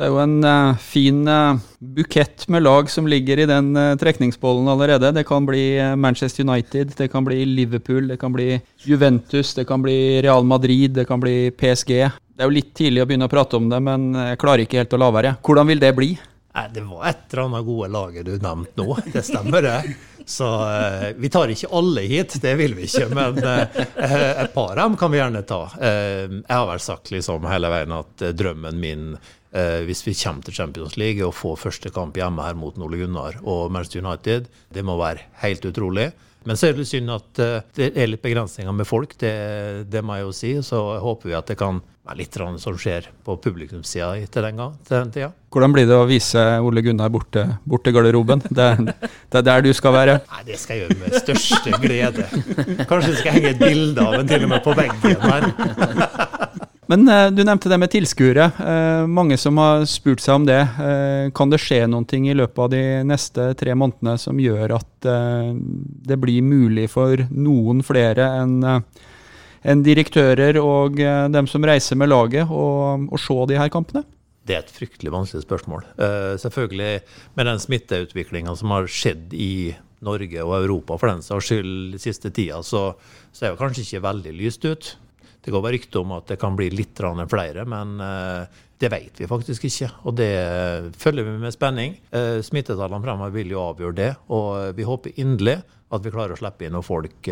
Det 0.00 0.06
er 0.06 0.14
jo 0.14 0.20
en 0.22 0.38
uh, 0.40 0.78
fin 0.80 1.18
uh, 1.28 1.58
bukett 1.76 2.46
med 2.48 2.62
lag 2.64 2.86
som 2.88 3.04
ligger 3.04 3.42
i 3.42 3.44
den 3.44 3.74
uh, 3.76 3.98
trekningsbollen 4.00 4.70
allerede. 4.72 5.10
Det 5.12 5.26
kan 5.28 5.44
bli 5.44 5.76
Manchester 5.92 6.46
United, 6.48 6.94
det 6.96 7.10
kan 7.12 7.26
bli 7.26 7.42
Liverpool, 7.44 8.06
det 8.08 8.16
kan 8.16 8.32
bli 8.32 8.54
Juventus, 8.80 9.52
det 9.58 9.66
kan 9.68 9.82
bli 9.84 10.22
Real 10.24 10.46
Madrid, 10.48 10.94
det 10.96 11.04
kan 11.04 11.20
bli 11.20 11.50
PSG. 11.52 11.92
Det 12.16 12.40
er 12.40 12.48
jo 12.48 12.56
litt 12.56 12.70
tidlig 12.72 13.02
å 13.02 13.10
begynne 13.10 13.28
å 13.28 13.32
prate 13.34 13.58
om 13.58 13.68
det, 13.68 13.80
men 13.84 14.06
jeg 14.16 14.38
klarer 14.40 14.64
ikke 14.64 14.78
helt 14.80 14.96
å 14.96 15.00
la 15.02 15.08
være. 15.18 15.32
Hvordan 15.44 15.68
vil 15.68 15.82
det 15.82 15.90
bli? 15.98 16.14
Nei, 16.56 16.64
Det 16.72 16.84
var 16.86 17.02
et 17.10 17.26
eller 17.34 17.42
annet 17.42 17.66
gode 17.66 17.88
laget 17.92 18.30
du 18.30 18.38
nevnte 18.40 18.80
nå, 18.80 18.96
det 19.12 19.24
stemmer 19.26 19.66
det. 19.66 19.74
Så 20.30 20.48
vi 21.18 21.28
tar 21.32 21.52
ikke 21.52 21.68
alle 21.76 22.06
hit, 22.08 22.38
det 22.40 22.54
vil 22.56 22.72
vi 22.78 22.86
ikke. 22.88 23.10
Men 23.12 23.36
et 23.42 24.54
par 24.54 24.78
av 24.78 24.80
dem 24.80 24.96
kan 24.96 25.12
vi 25.12 25.20
gjerne 25.20 25.42
ta. 25.44 25.60
Jeg 25.80 26.54
har 26.54 26.68
vel 26.70 26.82
sagt 26.84 27.12
liksom 27.12 27.48
hele 27.50 27.68
veien 27.72 27.96
at 27.98 28.24
drømmen 28.38 28.80
min 28.80 29.06
hvis 29.50 30.04
vi 30.06 30.14
kommer 30.14 30.46
til 30.46 30.54
Champions 30.54 30.96
League 31.00 31.26
og 31.26 31.34
får 31.34 31.56
første 31.58 31.90
kamp 31.90 32.14
hjemme 32.14 32.44
her 32.46 32.54
mot 32.54 32.76
Ole 32.78 33.00
Gunnar 33.00 33.40
og 33.42 33.72
Manchester 33.74 34.04
United, 34.04 34.46
det 34.70 34.84
må 34.86 34.94
være 35.00 35.24
helt 35.42 35.64
utrolig. 35.66 36.12
Men 36.46 36.56
så 36.56 36.70
er 36.70 36.78
det 36.78 36.86
synd 36.88 37.10
at 37.12 37.40
det 37.76 37.90
er 37.90 38.08
litt 38.08 38.22
begrensninger 38.22 38.72
med 38.72 38.88
folk, 38.88 39.16
det, 39.20 39.34
det 39.90 40.04
må 40.06 40.16
jeg 40.16 40.28
jo 40.28 40.36
si. 40.38 40.52
Så 40.64 40.78
håper 41.02 41.32
vi 41.32 41.36
at 41.36 41.50
det 41.50 41.58
kan 41.60 41.82
være 42.10 42.18
litt 42.18 42.38
som 42.58 42.78
skjer 42.78 43.06
på 43.24 43.36
publikumssida 43.42 44.14
til 44.32 44.46
den 44.46 44.56
gang, 44.58 44.72
til 44.86 44.96
den 44.96 45.12
tida. 45.14 45.28
Hvordan 45.52 45.74
blir 45.74 45.86
det 45.86 45.98
å 45.98 46.06
vise 46.08 46.42
Ole 46.64 46.82
Gunnar 46.82 47.10
borte, 47.12 47.44
borte 47.68 47.92
garderoben? 47.94 48.42
Det, 48.48 48.68
det, 49.30 49.42
er 49.42 49.46
der 49.46 49.62
du 49.66 49.72
skal 49.76 49.94
være? 49.94 50.16
Nei, 50.30 50.42
Det 50.48 50.58
skal 50.58 50.76
jeg 50.76 50.88
gjøre 50.88 50.98
med 51.02 51.18
største 51.20 51.82
glede. 51.82 52.26
Kanskje 52.88 53.12
det 53.12 53.20
skal 53.20 53.36
henge 53.36 53.52
et 53.54 53.62
bilde 53.62 54.06
av 54.06 54.18
en 54.20 54.30
til 54.30 54.46
og 54.46 54.54
med 54.54 54.64
på 54.64 54.76
veggen 54.78 55.28
her. 55.28 56.58
Men 56.90 57.06
eh, 57.08 57.28
du 57.30 57.44
nevnte 57.44 57.70
det 57.70 57.78
med 57.78 57.92
tilskuere. 57.92 58.48
Eh, 58.58 59.04
mange 59.06 59.38
som 59.38 59.58
har 59.62 59.84
spurt 59.86 60.22
seg 60.24 60.40
om 60.40 60.46
det. 60.48 60.58
Eh, 60.58 61.30
kan 61.36 61.52
det 61.52 61.60
skje 61.62 61.84
noen 61.86 62.06
ting 62.08 62.26
i 62.26 62.34
løpet 62.34 62.64
av 62.64 62.72
de 62.72 62.82
neste 63.06 63.52
tre 63.60 63.76
månedene 63.78 64.16
som 64.18 64.40
gjør 64.42 64.74
at 64.80 64.88
det 65.00 66.16
blir 66.20 66.44
mulig 66.44 66.90
for 66.92 67.22
noen 67.30 67.80
flere 67.86 68.26
enn 68.42 68.58
enn 69.60 69.82
direktører 69.84 70.56
og 70.56 70.96
dem 70.96 71.46
som 71.48 71.64
reiser 71.68 71.98
med 72.00 72.08
laget, 72.08 72.48
å 72.48 73.18
se 73.20 73.36
de 73.48 73.58
her 73.60 73.68
kampene? 73.72 74.00
Det 74.48 74.56
er 74.56 74.62
et 74.62 74.72
fryktelig 74.72 75.12
vanskelig 75.12 75.44
spørsmål. 75.44 75.84
Uh, 76.00 76.32
selvfølgelig 76.40 77.02
med 77.36 77.48
den 77.50 77.60
smitteutviklinga 77.60 78.54
som 78.56 78.72
har 78.72 78.88
skjedd 78.88 79.36
i 79.36 79.76
Norge 80.00 80.46
og 80.46 80.54
Europa 80.62 80.96
for 80.96 81.12
den 81.12 81.20
saks 81.24 81.50
skyld 81.50 82.00
siste 82.00 82.32
tida, 82.32 82.62
så, 82.64 82.86
så 83.36 83.46
er 83.46 83.52
det 83.52 83.60
kanskje 83.60 83.84
ikke 83.84 84.04
veldig 84.08 84.34
lyst 84.40 84.64
ut. 84.64 84.94
Det 85.40 85.52
går 85.54 85.62
bare 85.64 85.76
rykte 85.78 86.02
om 86.02 86.16
at 86.18 86.28
det 86.28 86.38
kan 86.40 86.56
bli 86.58 86.68
litt 86.74 87.00
flere, 87.30 87.64
men 87.64 87.96
uh, 88.00 88.44
det 88.80 88.90
vet 88.92 89.20
vi 89.22 89.28
faktisk 89.28 89.64
ikke. 89.64 89.90
Og 90.04 90.16
det 90.20 90.32
følger 91.00 91.24
vi 91.24 91.36
med 91.40 91.56
spenning. 91.56 91.96
Uh, 92.12 92.40
smittetallene 92.44 93.02
fremover 93.04 93.36
vil 93.38 93.54
jo 93.54 93.62
avgjøre 93.70 93.96
det, 93.96 94.10
og 94.28 94.76
vi 94.76 94.88
håper 94.88 95.16
inderlig 95.16 95.60
at 95.90 96.04
vi 96.04 96.12
klarer 96.12 96.36
å 96.36 96.40
slippe 96.40 96.66
inn 96.66 96.76
noen 96.76 96.86
folk 96.86 97.30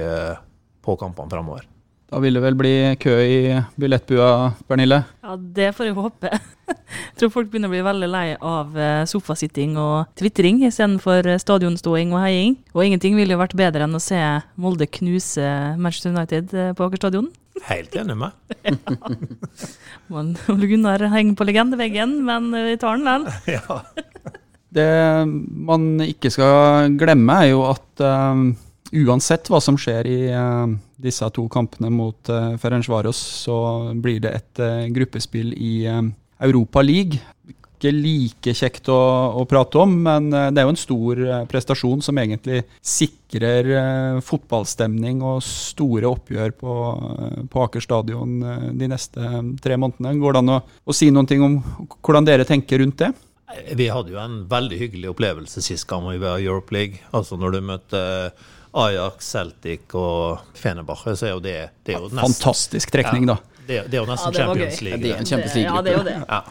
på 0.83 0.97
kampene 0.99 1.31
fremover. 1.31 1.69
Da 2.09 2.23
vil 2.25 2.39
det 2.39 2.41
vel 2.41 2.55
bli 2.57 2.73
kø 3.03 3.15
i 3.21 3.41
billettbua, 3.77 4.55
Pernille? 4.65 5.03
Ja, 5.21 5.35
det 5.37 5.75
får 5.77 5.91
jeg 5.91 5.97
håpe. 5.99 6.31
Jeg 6.69 7.19
tror 7.21 7.33
folk 7.35 7.51
begynner 7.51 7.69
å 7.69 7.75
bli 7.75 7.83
veldig 7.85 8.09
lei 8.09 8.27
av 8.39 8.77
eh, 8.79 9.03
sofasitting 9.11 9.75
og 9.81 10.09
tvitring 10.17 10.63
istedenfor 10.65 11.27
eh, 11.29 11.41
stadionståing 11.43 12.15
og 12.15 12.23
heiing. 12.23 12.55
Og 12.73 12.87
ingenting 12.87 13.19
ville 13.19 13.35
jo 13.35 13.41
vært 13.41 13.57
bedre 13.59 13.85
enn 13.85 13.99
å 13.99 14.01
se 14.01 14.21
Molde 14.57 14.89
knuse 14.99 15.45
Manchester 15.77 16.15
United 16.15 16.55
eh, 16.55 16.71
på 16.79 16.87
Aker 16.87 17.03
stadion. 17.03 17.29
Helt 17.67 17.97
enig 17.99 18.17
med. 18.19 18.31
ja. 18.69 20.23
Ole 20.53 20.69
Gunnar 20.71 21.03
henger 21.13 21.37
på 21.39 21.47
legendeveggen, 21.49 22.21
men 22.27 22.51
vi 22.53 22.77
tar 22.81 22.99
den 22.99 23.09
vel. 23.09 23.29
ja. 23.59 23.81
Det 24.79 24.89
man 25.27 25.95
ikke 26.05 26.31
skal 26.33 26.93
glemme, 27.01 27.39
er 27.41 27.55
jo 27.55 27.63
at 27.71 28.03
um, 28.05 28.51
uansett 29.01 29.49
hva 29.49 29.63
som 29.65 29.79
skjer 29.81 30.09
i 30.11 30.19
uh, 30.29 30.69
disse 31.01 31.25
to 31.33 31.47
kampene 31.49 31.89
mot 31.89 32.29
uh, 32.29 32.53
Ferencvaros, 32.61 33.17
så 33.47 33.57
blir 33.97 34.21
det 34.27 34.35
et 34.37 34.61
uh, 34.61 34.85
gruppespill 34.93 35.55
i 35.57 35.73
uh, 35.89 36.03
Europa 36.45 36.85
League. 36.85 37.17
Ikke 37.79 37.93
like 37.95 38.55
kjekt 38.59 38.89
å, 38.91 38.99
å, 39.39 39.45
prate 39.47 39.79
om, 39.79 39.93
men 40.03 40.33
det 40.33 40.59
er 40.59 40.67
jo 40.67 40.73
en 40.73 40.81
stor 40.81 41.21
prestasjon 41.47 42.03
som 42.03 42.19
egentlig 42.19 42.65
sikrer 42.83 44.19
fotballstemning 44.27 45.23
og 45.23 45.39
store 45.47 46.11
oppgjør 46.11 46.57
på, 46.59 46.75
på 47.47 47.63
Aker 47.63 47.85
stadion 47.85 48.41
de 48.75 48.91
neste 48.91 49.31
tre 49.63 49.79
månedene. 49.79 50.19
Går 50.19 50.35
det 50.35 50.43
an 50.43 50.55
å, 50.57 50.59
å 50.67 50.97
si 50.97 51.13
ting 51.31 51.47
om 51.47 51.61
hvordan 52.03 52.27
dere 52.27 52.49
tenker 52.49 52.83
rundt 52.83 52.99
det? 53.05 53.13
Vi 53.73 53.89
hadde 53.89 54.13
jo 54.13 54.21
en 54.21 54.43
veldig 54.49 54.79
hyggelig 54.83 55.13
opplevelse 55.15 55.63
sist 55.65 55.87
gang 55.89 56.05
vi 56.11 56.21
var 56.21 56.39
i 56.39 56.47
Europe 56.47 56.75
League. 56.75 57.01
Altså 57.17 57.39
når 57.41 57.57
du 57.57 57.61
møtte 57.71 58.01
Ajax, 58.77 59.31
Celtic 59.33 59.95
og 59.97 60.39
Fenebache, 60.55 61.15
så 61.17 61.31
er 61.31 61.33
jo 61.33 61.43
det, 61.43 61.59
det 61.87 61.97
er 61.97 62.03
jo 62.03 62.11
nesten 62.11 62.25
Fantastisk 62.27 62.93
trekning, 62.93 63.29
da. 63.31 63.39
Det, 63.65 63.83
det, 63.89 63.97
er 63.97 64.03
jo 64.03 64.09
nesten 64.09 64.35
ja, 64.35 64.45
Champions 64.45 64.81
League. 64.85 65.01
Det 65.03 65.13
er 65.13 65.23
en 65.23 65.29
Champions 65.29 65.57
League. 65.57 66.17
Ja, 66.29 66.43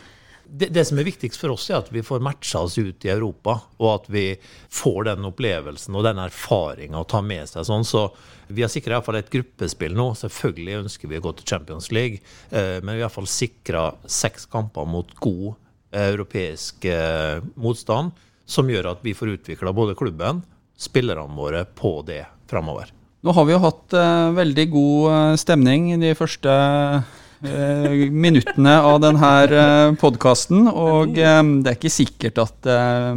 det 0.49 0.69
det. 0.73 0.85
Som 0.85 0.99
er 0.99 1.07
viktigst 1.07 1.39
for 1.41 1.53
oss, 1.53 1.69
er 1.69 1.81
at 1.81 1.91
vi 1.93 2.03
får 2.05 2.23
matcha 2.23 2.63
oss 2.65 2.77
ut 2.77 3.05
i 3.05 3.11
Europa, 3.13 3.59
og 3.77 3.89
at 3.93 4.09
vi 4.11 4.25
får 4.73 5.09
den 5.09 5.27
opplevelsen 5.29 5.95
og 5.97 6.05
den 6.07 6.21
erfaringa 6.23 7.01
å 7.01 7.07
ta 7.07 7.21
med 7.21 7.49
seg. 7.49 7.65
sånn, 7.67 7.85
så 7.85 8.09
Vi 8.47 8.61
har 8.63 8.69
sikra 8.71 9.01
et 9.17 9.29
gruppespill 9.29 9.91
nå. 9.91 10.13
Selvfølgelig 10.15 10.77
ønsker 10.79 11.09
vi 11.09 11.17
å 11.17 11.21
gå 11.21 11.33
til 11.35 11.45
Champions 11.45 11.91
League, 11.91 12.21
eh, 12.49 12.79
men 12.79 12.95
vi 12.95 13.01
har 13.01 13.09
iallfall 13.09 13.27
sikra 13.27 13.95
seks 14.05 14.45
kamper 14.45 14.85
mot 14.87 15.11
god 15.19 15.55
eh, 15.91 16.13
europeisk 16.13 16.85
eh, 16.85 17.43
motstand, 17.55 18.11
som 18.45 18.69
gjør 18.69 18.93
at 18.93 19.03
vi 19.03 19.13
får 19.13 19.35
utvikla 19.35 19.73
både 19.75 19.95
klubben 19.99 20.45
spillerne 20.77 21.35
våre 21.35 21.65
på 21.65 22.01
det 22.07 22.23
framover. 22.47 22.93
Nå 23.25 23.33
har 23.33 23.47
vi 23.47 23.55
jo 23.55 23.63
hatt 23.63 23.95
uh, 23.97 24.31
veldig 24.37 24.67
god 24.71 25.07
uh, 25.09 25.37
stemning 25.41 25.89
de 25.99 26.13
første 26.15 26.51
minuttene 27.41 28.75
av 28.81 28.99
denne 29.03 29.31
uh, 29.51 29.95
podkasten. 29.99 30.67
Og 30.71 31.13
det 31.15 31.25
er 31.25 31.75
ikke 31.75 31.93
sikkert 31.93 32.41
at 32.41 32.69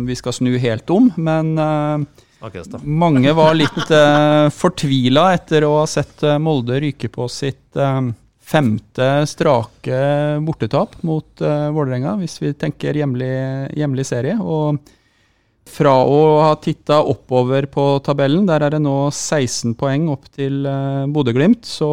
vi 0.04 0.16
skal 0.18 0.36
snu 0.36 0.52
helt 0.60 0.90
om, 0.92 1.10
men 1.16 1.54
mange 2.84 3.32
var 3.36 3.56
litt 3.56 3.90
fortvila 4.56 5.26
etter 5.36 5.66
å 5.68 5.74
ha 5.82 5.88
sett 5.90 6.24
Molde 6.40 6.78
ryke 6.80 7.10
på 7.12 7.26
sitt 7.32 7.76
femte 8.50 9.08
strake 9.28 9.98
bortetap 10.44 10.96
mot 11.06 11.44
Vålerenga, 11.44 12.16
hvis 12.22 12.40
vi 12.40 12.54
tenker 12.56 12.96
hjemlig, 12.96 13.34
hjemlig 13.76 14.08
serie. 14.08 14.38
og 14.40 14.80
fra 15.70 15.92
å 16.04 16.18
ha 16.42 16.54
titta 16.62 17.00
oppover 17.06 17.66
på 17.70 17.84
tabellen, 18.04 18.46
der 18.48 18.66
er 18.66 18.74
det 18.74 18.82
nå 18.82 18.94
16 19.08 19.76
poeng 19.78 20.08
opp 20.12 20.26
til 20.34 20.66
uh, 20.66 21.06
Bodø-Glimt, 21.10 21.64
så 21.68 21.90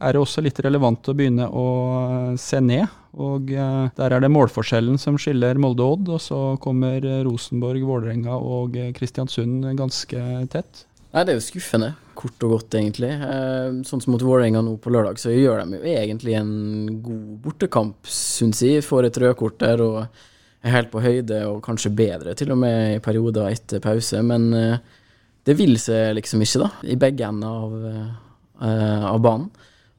er 0.00 0.16
det 0.16 0.22
også 0.22 0.44
litt 0.44 0.60
relevant 0.64 1.10
å 1.10 1.14
begynne 1.16 1.46
å 1.46 1.66
uh, 2.00 2.32
se 2.40 2.62
ned. 2.64 2.88
Og 3.20 3.48
Der 3.50 4.12
er 4.14 4.22
det 4.22 4.28
målforskjellen 4.30 4.94
som 5.02 5.16
skiller 5.18 5.58
Molde 5.58 5.82
og 5.82 5.96
Odd, 5.96 6.10
og 6.14 6.20
så 6.22 6.36
kommer 6.62 7.02
Rosenborg, 7.26 7.82
Vålerenga 7.82 8.36
og 8.38 8.78
Kristiansund 8.94 9.66
ganske 9.74 10.20
tett. 10.52 10.84
Nei, 11.10 11.24
Det 11.24 11.32
er 11.34 11.40
jo 11.40 11.42
skuffende, 11.42 11.88
kort 12.14 12.46
og 12.46 12.54
godt, 12.54 12.76
egentlig. 12.78 13.10
sånn 13.82 14.04
som 14.04 14.14
mot 14.14 14.22
Vålerenga 14.22 14.62
nå 14.62 14.76
på 14.78 14.94
lørdag, 14.94 15.18
så 15.18 15.34
gjør 15.34 15.64
de 15.64 15.80
jo 15.80 15.90
egentlig 15.90 16.38
en 16.38 16.54
god 17.02 17.26
bortekamp, 17.48 17.98
syns 18.06 18.62
jeg. 18.62 18.86
Får 18.86 19.10
et 19.10 19.20
rødkort 19.24 19.58
der. 19.58 19.82
og 19.82 20.29
er 20.62 20.76
helt 20.76 20.90
på 20.92 21.02
høyde, 21.04 21.42
og 21.48 21.62
kanskje 21.64 21.94
bedre 21.96 22.34
til 22.36 22.52
og 22.54 22.60
med 22.60 22.96
i 22.96 23.02
perioder 23.04 23.48
etter 23.52 23.82
pause. 23.84 24.20
Men 24.26 24.50
uh, 24.52 25.00
det 25.48 25.56
vil 25.58 25.78
seg 25.80 26.14
liksom 26.18 26.44
ikke, 26.44 26.64
da, 26.66 26.70
i 26.84 26.98
begge 27.00 27.28
ender 27.28 27.64
av, 27.64 27.76
uh, 28.60 29.10
av 29.14 29.20
banen. 29.24 29.50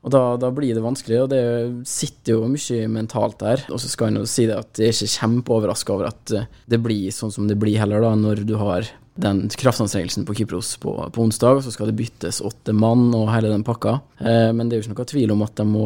Og 0.01 0.09
da, 0.09 0.21
da, 0.41 0.49
blir 0.53 0.73
det 0.73 0.81
vanskelig, 0.81 1.19
og 1.21 1.29
det 1.29 1.41
sitter 1.89 2.33
jo 2.33 2.47
mye 2.49 2.87
mentalt 2.89 3.37
der. 3.43 3.61
Og 3.69 3.81
så 3.81 3.89
skal 3.91 4.09
en 4.09 4.23
jo 4.23 4.29
si 4.29 4.47
det 4.49 4.57
at 4.57 4.81
jeg 4.81 4.89
er 4.89 4.97
ikke 4.97 5.17
kjempeoverraska 5.19 5.93
over 5.93 6.09
at 6.09 6.33
eh, 6.33 6.47
det 6.73 6.81
blir 6.81 7.13
sånn 7.13 7.33
som 7.33 7.45
det 7.49 7.59
blir 7.61 7.77
heller, 7.77 8.01
da, 8.01 8.15
når 8.17 8.41
du 8.49 8.55
har 8.57 8.89
den 9.21 9.43
kraftanstrengelsen 9.61 10.25
på 10.25 10.33
Kypros 10.39 10.71
på, 10.81 10.95
på, 11.13 11.21
onsdag, 11.21 11.59
og 11.59 11.65
så 11.65 11.73
skal 11.75 11.91
det 11.91 11.97
byttes 11.99 12.39
åtte 12.47 12.73
mann 12.73 13.11
og 13.13 13.29
hele 13.29 13.51
den 13.51 13.65
pakka. 13.67 13.99
Eh, 14.17 14.49
men 14.57 14.65
det 14.65 14.79
er 14.79 14.81
jo 14.81 14.87
ikke 14.87 14.95
noe 14.95 15.11
tvil 15.13 15.35
om 15.35 15.45
at 15.45 15.61
de 15.61 15.67
må, 15.69 15.85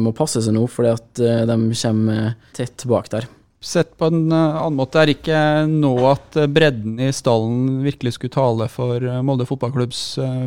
må 0.00 0.16
passe 0.16 0.40
seg 0.40 0.56
nå, 0.56 0.64
fordi 0.72 0.96
at 0.96 1.24
de 1.52 1.60
kommer 1.82 2.34
tett 2.56 2.88
bak 2.88 3.12
der. 3.12 3.28
Sett 3.62 3.92
på 3.94 4.08
en 4.10 4.32
eh, 4.32 4.56
annen 4.58 4.74
måte, 4.74 4.98
er 4.98 5.12
ikke 5.12 5.40
nå 5.70 5.92
at 6.10 6.34
eh, 6.40 6.48
bredden 6.50 6.96
i 6.98 7.12
stallen 7.14 7.84
virkelig 7.84 8.16
skulle 8.16 8.34
tale 8.34 8.66
for 8.66 8.98
eh, 8.98 9.20
Molde 9.22 9.46
fotballklubbs 9.46 10.00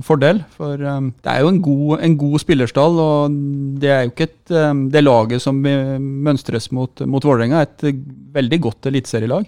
fordel? 0.04 0.41
For 0.58 0.75
det 0.75 1.32
er 1.32 1.43
jo 1.45 1.51
en 1.54 1.62
god, 1.63 1.93
en 2.04 2.17
god 2.19 2.43
spillerstall, 2.43 2.99
og 2.99 3.38
det 3.80 3.93
er 3.93 4.01
jo 4.04 4.12
ikke 4.12 4.28
et, 4.28 4.56
det 4.91 5.04
laget 5.06 5.43
som 5.45 5.62
mønstres 5.63 6.67
mot, 6.75 7.06
mot 7.08 7.23
Vålerenga, 7.23 7.63
et 7.63 7.88
veldig 8.36 8.60
godt 8.67 8.89
eliteserielag. 8.91 9.47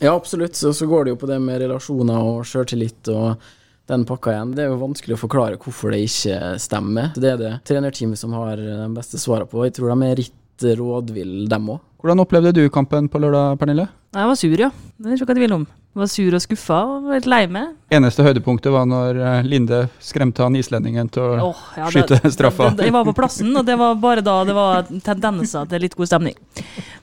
Ja, 0.00 0.12
absolutt. 0.12 0.58
Så, 0.60 0.74
så 0.76 0.88
går 0.88 1.06
det 1.06 1.14
jo 1.14 1.20
på 1.22 1.28
det 1.30 1.40
med 1.40 1.60
relasjoner 1.64 2.20
og 2.20 2.44
sjøltillit 2.48 3.08
og 3.14 3.48
den 3.90 4.04
pakka 4.08 4.34
igjen. 4.34 4.52
Det 4.56 4.66
er 4.66 4.70
jo 4.74 4.80
vanskelig 4.80 5.16
å 5.16 5.22
forklare 5.24 5.58
hvorfor 5.60 5.96
det 5.96 6.02
ikke 6.04 6.52
stemmer. 6.60 7.14
Det 7.16 7.32
er 7.32 7.40
det 7.40 7.54
trenerteamet 7.68 8.20
som 8.20 8.36
har 8.36 8.60
de 8.60 8.90
beste 8.96 9.20
svarene 9.20 9.48
på. 9.48 9.64
Jeg 9.66 9.78
tror 9.80 9.92
de 9.94 10.10
er 10.12 10.22
litt 10.60 10.78
rådville, 10.78 11.48
dem 11.48 11.70
òg. 11.70 11.80
Hvordan 12.00 12.22
opplevde 12.22 12.54
du 12.56 12.64
kampen 12.72 13.10
på 13.12 13.20
lørdag, 13.20 13.58
Pernille? 13.60 13.88
Jeg 14.14 14.26
var 14.26 14.38
sur, 14.38 14.56
ja. 14.58 14.70
Det 14.96 15.10
er 15.10 15.18
ikke 15.18 15.26
hva 15.28 15.34
tvil 15.36 15.52
om. 15.54 15.66
Jeg 15.90 16.00
var 16.00 16.08
sur 16.08 16.34
og 16.36 16.42
skuffa 16.42 16.78
og 16.88 17.10
litt 17.10 17.26
lei 17.28 17.42
meg. 17.50 17.74
Eneste 17.92 18.24
høydepunktet 18.24 18.72
var 18.72 18.86
når 18.88 19.18
eh, 19.20 19.42
Linde 19.44 19.82
skremte 20.02 20.42
han 20.46 20.56
islendingen 20.56 21.10
til 21.12 21.26
å 21.26 21.50
oh, 21.50 21.60
ja, 21.76 21.90
skyte 21.92 22.16
det, 22.22 22.32
straffa. 22.32 22.70
Det, 22.70 22.78
det, 22.78 22.88
jeg 22.88 22.94
var 22.94 23.04
på 23.10 23.14
plassen, 23.18 23.52
og 23.52 23.66
det 23.68 23.76
var 23.78 24.00
bare 24.00 24.24
da 24.24 24.38
det 24.48 24.56
var 24.56 24.88
tendenser 25.04 25.68
til 25.68 25.84
litt 25.84 25.98
god 25.98 26.10
stemning. 26.10 26.40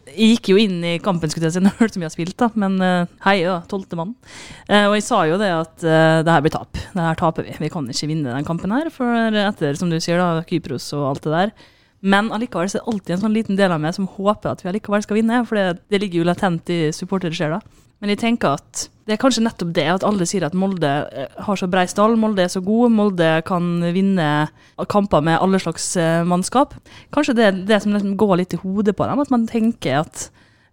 Jeg 0.07 0.33
gikk 0.33 0.51
jo 0.53 0.59
inn 0.63 0.81
i 0.81 0.97
kampen 1.03 1.29
skulle 1.29 1.51
jeg 1.51 1.59
si, 1.59 1.63
når 1.67 1.93
som 1.93 2.01
vi 2.01 2.09
har 2.09 2.15
spilt, 2.15 2.37
da, 2.39 2.49
men 2.57 2.81
uh, 2.81 3.15
hei, 3.27 3.37
da, 3.45 3.59
tolvte 3.69 3.99
mann. 3.99 4.15
Uh, 4.65 4.87
og 4.87 4.97
jeg 4.97 5.05
sa 5.05 5.23
jo 5.29 5.37
det 5.37 5.53
at 5.53 5.77
det 5.83 6.33
her 6.33 6.45
blir 6.47 6.57
tap. 6.57 6.73
Det 6.73 7.09
her 7.11 7.19
taper 7.21 7.45
vi. 7.45 7.57
Vi 7.61 7.71
kan 7.75 7.85
ikke 7.91 8.09
vinne 8.09 8.33
den 8.33 8.47
kampen 8.47 8.73
her, 8.73 8.89
for 8.93 9.41
etter, 9.45 9.77
som 9.77 9.93
du 9.93 9.99
sier, 10.01 10.17
da, 10.17 10.47
Kypros 10.47 10.89
og 10.97 11.11
alt 11.11 11.27
det 11.27 11.35
der. 11.35 11.57
Men 12.01 12.29
allikevel 12.33 12.67
er 12.67 12.77
det 12.77 12.85
alltid 12.85 13.15
en 13.15 13.23
sånn 13.25 13.35
liten 13.35 13.57
del 13.57 13.73
av 13.73 13.81
meg 13.81 13.95
som 13.97 14.09
håper 14.17 14.53
at 14.53 14.61
vi 14.63 14.69
allikevel 14.71 15.03
skal 15.05 15.17
vinne, 15.17 15.41
for 15.47 15.57
det, 15.57 15.81
det 15.89 16.01
ligger 16.03 16.21
jo 16.21 16.29
latent 16.29 16.69
i 16.73 16.79
supportersjela. 16.93 17.61
Men 17.97 18.13
jeg 18.13 18.21
tenker 18.21 18.59
at 18.59 18.83
det 19.07 19.15
er 19.15 19.21
kanskje 19.21 19.41
nettopp 19.45 19.71
det 19.73 19.85
at 19.89 20.03
alle 20.05 20.27
sier 20.29 20.43
at 20.45 20.55
Molde 20.57 20.89
eh, 21.07 21.37
har 21.47 21.57
så 21.57 21.69
brei 21.71 21.85
stall, 21.89 22.17
Molde 22.19 22.43
er 22.43 22.51
så 22.51 22.61
god, 22.61 22.93
Molde 22.93 23.29
kan 23.47 23.79
vinne 23.95 24.27
kamper 24.91 25.23
med 25.25 25.39
alle 25.41 25.61
slags 25.63 25.89
eh, 25.97 26.25
mannskap. 26.27 26.75
Kanskje 27.15 27.37
det 27.37 27.45
er 27.47 27.61
det 27.71 27.79
som 27.81 27.95
liksom 27.95 28.17
går 28.19 28.35
litt 28.43 28.57
i 28.57 28.61
hodet 28.61 28.97
på 28.97 29.07
dem, 29.07 29.23
at 29.23 29.31
man 29.33 29.47
tenker 29.49 30.03
at 30.03 30.27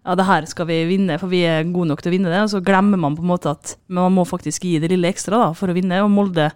ja, 0.05 0.13
det 0.13 0.27
her 0.27 0.45
skal 0.45 0.67
vi 0.69 0.77
vinne, 0.85 1.17
for 1.17 1.31
vi 1.31 1.41
er 1.49 1.65
gode 1.65 1.89
nok 1.89 2.03
til 2.03 2.11
å 2.11 2.15
vinne 2.15 2.29
det. 2.29 2.43
Og 2.45 2.51
så 2.53 2.61
glemmer 2.63 2.99
man 3.01 3.15
på 3.17 3.23
en 3.25 3.31
måte 3.31 3.55
at 3.55 3.73
man 3.89 4.13
må 4.13 4.25
faktisk 4.29 4.67
gi 4.67 4.77
det 4.81 4.91
lille 4.91 5.09
ekstra 5.09 5.39
da, 5.41 5.49
for 5.57 5.71
å 5.71 5.75
vinne. 5.75 6.03
Og 6.05 6.11
Molde 6.13 6.51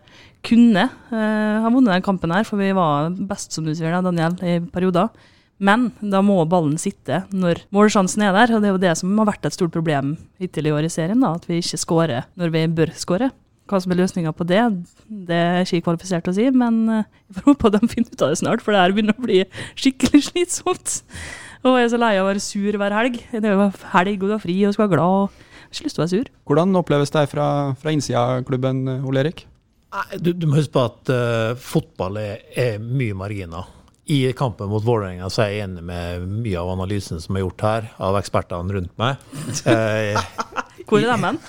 kunne 0.45 0.85
eh, 0.85 1.57
ha 1.63 1.73
vunnet 1.73 1.95
den 1.95 2.05
kampen 2.05 2.33
her, 2.35 2.45
for 2.47 2.62
vi 2.62 2.69
var 2.77 3.09
best, 3.31 3.55
som 3.55 3.65
du 3.65 3.73
sier, 3.73 3.95
da, 3.95 4.03
Daniel, 4.05 4.38
i 4.45 4.59
perioder. 4.69 5.09
Men 5.59 5.89
da 5.99 6.21
må 6.23 6.38
ballen 6.47 6.77
sitte 6.79 7.23
når 7.35 7.65
målsjansen 7.75 8.23
er 8.23 8.38
der, 8.38 8.53
og 8.55 8.62
det 8.62 8.69
er 8.69 8.75
jo 8.77 8.83
det 8.85 8.93
som 9.01 9.17
har 9.19 9.27
vært 9.33 9.49
et 9.49 9.57
stort 9.57 9.73
problem 9.73 10.13
hittil 10.39 10.69
i 10.69 10.75
år 10.75 10.88
i 10.88 10.93
serien, 10.93 11.19
da, 11.19 11.33
at 11.35 11.49
vi 11.49 11.59
ikke 11.59 11.81
skårer 11.81 12.29
når 12.39 12.53
vi 12.53 12.63
bør 12.77 12.93
skåre. 12.95 13.33
Hva 13.69 13.81
som 13.81 13.91
er 13.93 13.99
løsninga 13.99 14.31
på 14.33 14.47
det, 14.49 14.62
det 15.27 15.35
er 15.35 15.65
ikke 15.65 15.89
kvalifisert 15.89 16.29
å 16.31 16.38
si, 16.38 16.47
men 16.53 16.79
jeg 16.88 17.03
eh, 17.03 17.35
får 17.41 17.51
håpe 17.51 17.73
de 17.75 17.81
finner 17.91 18.13
ut 18.13 18.23
av 18.23 18.31
det 18.31 18.39
snart, 18.45 18.63
for 18.63 18.77
det 18.77 18.85
her 18.85 18.95
begynner 18.95 19.17
å 19.17 19.25
bli 19.25 19.43
skikkelig 19.73 20.23
slitsomt. 20.31 20.99
Og 21.67 21.75
jeg 21.75 21.89
er 21.89 21.91
så 21.91 21.99
lei 21.99 22.13
av 22.15 22.23
å 22.23 22.29
være 22.29 22.43
sur 22.43 22.79
hver 22.79 22.95
helg. 22.95 23.19
Det 23.33 23.43
er 23.43 23.55
jo 23.57 23.69
helg, 23.91 24.21
og 24.21 24.27
du 24.27 24.35
har 24.35 24.43
fri 24.43 24.57
og 24.63 24.75
skal 24.75 24.87
være 24.87 24.95
glad. 24.95 25.15
og 25.23 25.47
jeg 25.69 25.75
har 25.75 25.77
ikke 25.77 25.85
lyst 25.89 25.97
til 25.97 26.01
å 26.01 26.05
være 26.05 26.13
sur. 26.15 26.29
Hvordan 26.49 26.77
oppleves 26.79 27.11
det 27.13 27.25
fra, 27.29 27.47
fra 27.77 27.91
innsida 27.93 28.21
av 28.25 28.45
klubben, 28.47 28.87
Ole 29.05 29.21
Erik? 29.21 29.43
Du, 30.17 30.31
du, 30.33 30.47
må 30.49 30.57
huske 30.57 30.73
på 30.73 30.85
at 30.85 31.11
uh, 31.13 31.59
fotball 31.61 32.17
er, 32.21 32.41
er 32.57 32.81
mye 32.81 33.17
marginer. 33.17 33.69
I 34.09 34.31
kampen 34.33 34.71
mot 34.71 34.85
Vålerenga 34.85 35.29
så 35.29 35.43
er 35.43 35.51
jeg 35.53 35.67
enig 35.67 35.83
med 35.85 36.25
mye 36.41 36.57
av 36.57 36.71
analysen 36.73 37.21
som 37.21 37.37
er 37.37 37.43
gjort 37.43 37.65
her, 37.67 37.91
av 38.01 38.17
ekspertene 38.17 38.77
rundt 38.79 38.95
meg. 39.01 39.21
Uh, 39.61 40.17
Hvor 40.89 41.03
er 41.03 41.11
de 41.11 41.17
hen? 41.27 41.41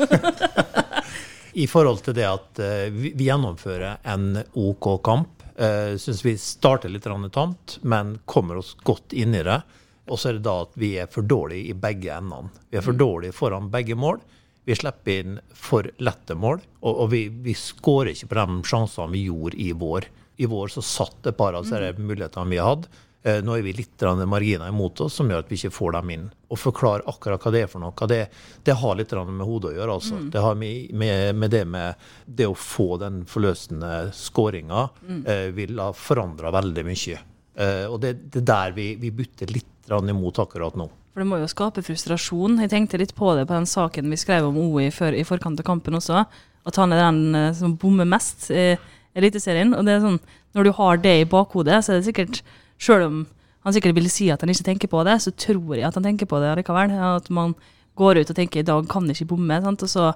I 1.65 1.67
forhold 1.69 2.05
til 2.05 2.17
det 2.21 2.29
at 2.29 2.61
uh, 2.61 2.89
vi, 2.93 3.15
vi, 3.15 3.31
gjennomfører 3.31 4.03
en 4.13 4.43
OK 4.53 4.91
kamp. 5.07 5.47
Uh, 5.57 5.97
Syns 6.01 6.21
vi 6.25 6.37
starter 6.41 6.93
litt 6.93 7.09
tamt, 7.09 7.79
men 7.81 8.19
kommer 8.29 8.61
oss 8.61 8.75
godt 8.85 9.17
inn 9.17 9.33
i 9.37 9.45
det. 9.49 9.63
Og 10.11 10.19
så 10.19 10.31
er 10.31 10.39
det 10.39 10.47
da 10.47 10.59
at 10.65 10.77
vi 10.81 10.95
er 11.01 11.11
for 11.11 11.27
dårlige 11.27 11.71
i 11.71 11.79
begge 11.79 12.13
endene. 12.17 12.51
Vi 12.71 12.81
er 12.81 12.87
for 12.87 12.97
mm. 12.97 13.01
dårlige 13.01 13.37
foran 13.37 13.71
begge 13.73 13.97
mål. 13.99 14.21
Vi 14.69 14.77
slipper 14.77 15.23
inn 15.23 15.39
for 15.57 15.87
lette 16.05 16.37
mål, 16.37 16.61
og, 16.83 16.91
og 16.91 17.07
vi, 17.15 17.25
vi 17.33 17.55
skårer 17.57 18.13
ikke 18.13 18.29
på 18.31 18.41
de 18.41 18.59
sjansene 18.69 19.15
vi 19.15 19.25
gjorde 19.29 19.61
i 19.63 19.71
vår. 19.73 20.09
I 20.41 20.49
vår 20.51 20.75
så 20.75 20.83
satt 20.85 21.31
et 21.31 21.39
par 21.39 21.57
av 21.57 21.65
disse 21.65 21.81
mm. 21.81 22.03
mulighetene 22.11 22.53
vi 22.53 22.61
hadde. 22.61 22.91
Eh, 23.23 23.43
nå 23.45 23.53
er 23.57 23.63
vi 23.63 23.73
litt 23.77 24.01
marginer 24.27 24.69
imot 24.69 25.01
oss 25.05 25.19
som 25.21 25.29
gjør 25.29 25.43
at 25.43 25.51
vi 25.51 25.59
ikke 25.59 25.73
får 25.77 25.93
dem 25.99 26.13
inn. 26.15 26.29
Og 26.49 26.59
forklare 26.59 27.05
akkurat 27.11 27.43
hva 27.45 27.53
det 27.53 27.65
er 27.67 27.73
for 27.73 27.83
noe. 27.83 28.09
Det, 28.09 28.21
det 28.65 28.77
har 28.81 28.97
litt 28.97 29.13
med 29.13 29.47
hodet 29.47 29.73
å 29.73 29.77
gjøre. 29.77 29.97
altså. 29.97 30.17
Mm. 30.17 30.31
Det 30.33 30.45
har 30.45 30.61
med, 30.61 30.95
med, 31.03 31.35
med, 31.37 31.51
det 31.53 31.65
med 31.69 32.07
det 32.25 32.49
å 32.49 32.57
få 32.57 32.97
den 33.03 33.25
forløsende 33.29 34.11
skåringa 34.17 34.87
mm. 35.03 35.21
eh, 35.27 35.49
vil 35.57 35.83
ha 35.83 35.91
forandra 35.93 36.53
veldig 36.57 36.87
mye. 36.89 37.21
Eh, 37.61 37.85
og 37.91 38.01
det 38.01 38.15
er 38.41 38.49
der 38.55 38.73
vi, 38.77 38.95
vi 39.01 39.13
butter 39.13 39.53
litt 39.53 39.69
imot 39.91 40.39
akkurat 40.39 40.77
nå. 40.79 40.89
For 41.11 41.21
Det 41.21 41.27
må 41.27 41.41
jo 41.41 41.49
skape 41.51 41.83
frustrasjon. 41.83 42.61
Jeg 42.63 42.71
tenkte 42.71 42.99
litt 42.99 43.15
på 43.15 43.35
det 43.35 43.49
på 43.49 43.57
den 43.57 43.67
saken 43.67 44.11
vi 44.11 44.17
skrev 44.17 44.47
om 44.47 44.57
OI 44.57 44.91
før, 44.95 45.13
i 45.13 45.27
forkant 45.27 45.59
av 45.59 45.67
kampen 45.67 45.95
også. 45.99 46.25
At 46.67 46.77
han 46.77 46.93
er 46.93 47.03
den 47.03 47.35
eh, 47.35 47.53
som 47.57 47.77
bommer 47.77 48.07
mest. 48.07 48.51
i 48.51 48.77
Eliteserien. 49.19 49.75
Og 49.75 49.85
det 49.87 49.97
er 49.97 50.05
sånn, 50.05 50.21
når 50.55 50.67
du 50.69 50.73
har 50.77 51.01
det 51.03 51.17
i 51.21 51.29
bakhodet, 51.29 51.83
så 51.83 51.93
er 51.93 52.01
det 52.01 52.09
sikkert 52.11 52.43
Sjøl 52.81 53.03
om 53.05 53.17
han 53.61 53.75
sikkert 53.77 53.99
vil 53.99 54.07
si 54.09 54.31
at 54.33 54.41
han 54.41 54.49
ikke 54.49 54.65
tenker 54.71 54.89
på 54.89 55.03
det, 55.05 55.19
så 55.21 55.35
tror 55.37 55.75
jeg 55.77 55.85
at 55.85 55.97
han 55.99 56.07
tenker 56.07 56.29
på 56.31 56.39
det 56.41 56.55
likevel. 56.57 56.95
At 56.97 57.27
man 57.35 57.53
går 57.99 58.23
ut 58.23 58.31
og 58.33 58.39
tenker 58.39 58.63
i 58.63 58.67
dag 58.67 58.87
kan 58.89 59.05
jeg 59.05 59.19
ikke 59.19 59.35
bomme, 59.35 59.59
sant? 59.61 59.85
og 59.85 59.91
så 59.91 60.07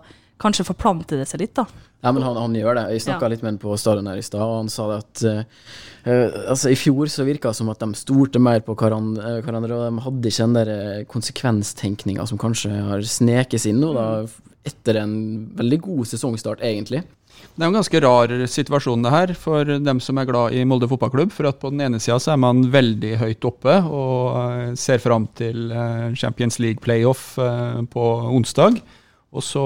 kanskje 0.43 0.67
forplanter 0.67 1.21
det 1.21 1.27
seg 1.31 1.43
litt, 1.45 1.55
da. 1.57 1.67
Ja, 2.05 2.13
men 2.13 2.25
han, 2.27 2.37
han 2.37 2.57
gjør 2.57 2.77
det. 2.77 2.85
Jeg 2.93 3.05
snakka 3.07 3.29
ja. 3.29 3.33
litt 3.33 3.45
med 3.45 3.55
han 3.55 3.61
på 3.63 3.77
stadion 3.81 4.11
her 4.11 4.21
i 4.21 4.25
stad, 4.25 4.43
og 4.45 4.59
han 4.59 4.71
sa 4.73 4.87
det 4.91 4.99
at 5.01 5.25
uh, 5.25 6.49
altså 6.53 6.73
I 6.75 6.79
fjor 6.79 7.09
så 7.13 7.25
virka 7.25 7.53
det 7.53 7.61
som 7.61 7.71
at 7.73 7.81
de 7.81 7.89
stolte 7.97 8.43
mer 8.43 8.61
på 8.67 8.77
hverandre, 8.77 9.39
hverandre 9.47 9.79
og 9.79 9.87
de 9.87 10.05
hadde 10.05 10.33
ikke 10.33 10.49
den 10.49 10.59
der 10.59 11.09
konsekvenstenkninga 11.11 12.27
som 12.29 12.41
kanskje 12.41 12.75
har 12.91 13.07
sneket 13.09 13.65
seg 13.65 13.73
inn 13.73 13.85
nå, 13.87 13.95
da, 13.97 14.09
mm. 14.25 14.57
etter 14.73 15.01
en 15.01 15.15
veldig 15.57 15.81
god 15.89 16.13
sesongstart, 16.13 16.65
egentlig. 16.67 17.05
Det 17.55 17.63
er 17.63 17.69
en 17.69 17.77
ganske 17.77 18.01
rar 18.03 18.33
situasjon 18.51 19.05
det 19.05 19.13
her 19.15 19.33
for 19.39 19.69
dem 19.87 20.01
som 20.03 20.19
er 20.19 20.27
glad 20.27 20.57
i 20.57 20.65
Molde 20.67 20.89
fotballklubb. 20.91 21.31
For 21.35 21.47
at 21.47 21.61
på 21.63 21.71
den 21.71 21.85
ene 21.87 22.01
sida 22.03 22.19
så 22.23 22.33
er 22.35 22.41
man 22.43 22.65
veldig 22.73 23.15
høyt 23.21 23.47
oppe 23.47 23.77
og 23.85 24.39
eh, 24.41 24.73
ser 24.81 25.03
fram 25.03 25.29
til 25.39 25.71
eh, 25.71 26.11
Champions 26.19 26.59
League 26.63 26.83
playoff 26.83 27.37
eh, 27.39 27.81
på 27.91 28.09
onsdag. 28.35 28.81
Og 29.35 29.43
så 29.43 29.65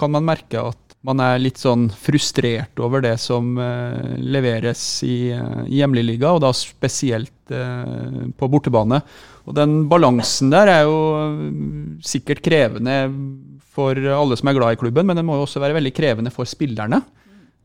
kan 0.00 0.14
man 0.14 0.24
merke 0.24 0.62
at 0.70 0.96
man 1.04 1.20
er 1.24 1.40
litt 1.40 1.60
sånn 1.60 1.86
frustrert 1.96 2.80
over 2.80 3.00
det 3.04 3.14
som 3.20 3.54
leveres 4.20 4.82
i, 5.04 5.32
i 5.32 5.78
hjemlig 5.78 6.04
liga, 6.04 6.32
og 6.32 6.42
da 6.44 6.50
spesielt 6.56 7.32
på 7.48 8.48
bortebane. 8.52 9.00
Og 9.48 9.56
den 9.56 9.86
balansen 9.88 10.52
der 10.52 10.72
er 10.72 10.82
jo 10.88 10.98
sikkert 12.04 12.44
krevende 12.44 12.98
for 13.70 13.96
alle 13.96 14.36
som 14.38 14.50
er 14.50 14.58
glad 14.58 14.76
i 14.76 14.80
klubben, 14.80 15.08
men 15.08 15.16
den 15.16 15.28
må 15.28 15.38
jo 15.38 15.46
også 15.46 15.62
være 15.62 15.78
veldig 15.78 15.94
krevende 15.96 16.32
for 16.34 16.48
spillerne. 16.48 17.00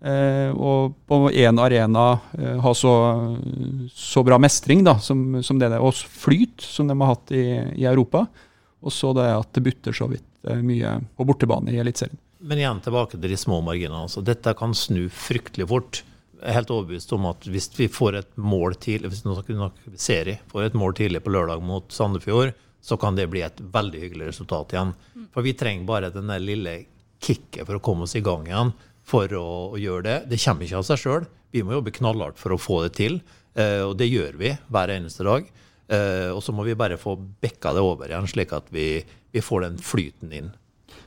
Eh, 0.06 0.52
og 0.54 0.94
på 1.08 1.18
én 1.32 1.58
arena 1.62 2.20
eh, 2.38 2.58
ha 2.62 2.74
så, 2.78 2.92
så, 3.90 4.22
bra 4.28 4.38
mestring 4.38 4.84
da, 4.86 5.00
som, 5.02 5.40
som 5.42 5.58
det, 5.58 5.72
og 5.80 5.96
flyt 5.96 6.62
som 6.62 6.90
de 6.90 6.98
har 7.00 7.14
hatt 7.16 7.34
i, 7.34 7.46
i 7.82 7.88
Europa. 7.90 8.26
Og 8.86 8.94
så 8.94 9.16
det 9.18 9.32
at 9.32 9.50
det 9.56 9.64
butter 9.66 9.96
så 9.96 10.10
vidt 10.12 10.28
eh, 10.50 10.62
mye 10.66 10.98
på 11.18 11.28
bortebane 11.28 11.74
i 11.74 11.80
Eliteserien. 11.82 12.20
Men 12.46 12.62
igjen 12.62 12.82
tilbake 12.86 13.18
til 13.18 13.32
de 13.32 13.38
små 13.40 13.62
marginene. 13.66 14.06
Altså. 14.06 14.22
Dette 14.26 14.54
kan 14.58 14.76
snu 14.78 15.08
fryktelig 15.10 15.68
fort. 15.72 16.04
Jeg 16.36 16.52
er 16.52 16.60
helt 16.60 16.74
overbevist 16.74 17.14
om 17.16 17.26
at 17.32 17.48
hvis 17.50 17.72
vi 17.78 17.88
får 17.90 18.20
et 18.20 18.34
mål 18.38 18.76
tidlig, 18.78 19.14
hvis 19.14 19.24
nok 19.26 19.80
serie 19.98 20.42
får 20.52 20.68
et 20.68 20.78
mål 20.78 20.94
tidlig 21.00 21.24
på 21.26 21.34
lørdag 21.34 21.64
mot 21.66 21.88
Sandefjord, 21.96 22.54
så 22.86 23.00
kan 23.02 23.18
det 23.18 23.32
bli 23.32 23.42
et 23.42 23.62
veldig 23.74 24.02
hyggelig 24.04 24.28
resultat 24.30 24.76
igjen. 24.76 24.92
For 25.34 25.46
vi 25.46 25.56
trenger 25.58 25.88
bare 25.90 26.12
den 26.14 26.30
lille 26.44 26.84
kicket 27.24 27.66
for 27.66 27.80
å 27.80 27.82
komme 27.84 28.06
oss 28.06 28.14
i 28.20 28.22
gang 28.26 28.46
igjen 28.46 28.76
for 29.06 29.32
å, 29.38 29.48
å 29.74 29.80
gjøre 29.82 30.06
det. 30.06 30.18
Det 30.30 30.42
kommer 30.44 30.68
ikke 30.68 30.82
av 30.82 30.88
seg 30.90 31.02
sjøl. 31.02 31.28
Vi 31.56 31.64
må 31.66 31.78
jobbe 31.78 31.94
knallhardt 31.96 32.42
for 32.42 32.54
å 32.54 32.62
få 32.62 32.82
det 32.86 32.96
til, 33.00 33.22
eh, 33.58 33.82
og 33.86 33.96
det 33.98 34.10
gjør 34.12 34.38
vi 34.42 34.52
hver 34.70 34.94
eneste 34.94 35.26
dag. 35.26 35.48
Eh, 35.86 36.30
og 36.34 36.42
så 36.44 36.54
må 36.56 36.66
vi 36.66 36.78
bare 36.78 36.98
få 36.98 37.16
bekka 37.42 37.76
det 37.78 37.84
over 37.86 38.10
igjen, 38.10 38.30
slik 38.30 38.54
at 38.58 38.70
vi, 38.74 39.04
vi 39.36 39.44
får 39.44 39.68
den 39.68 39.82
flyten 39.84 40.32
inn. 40.32 40.54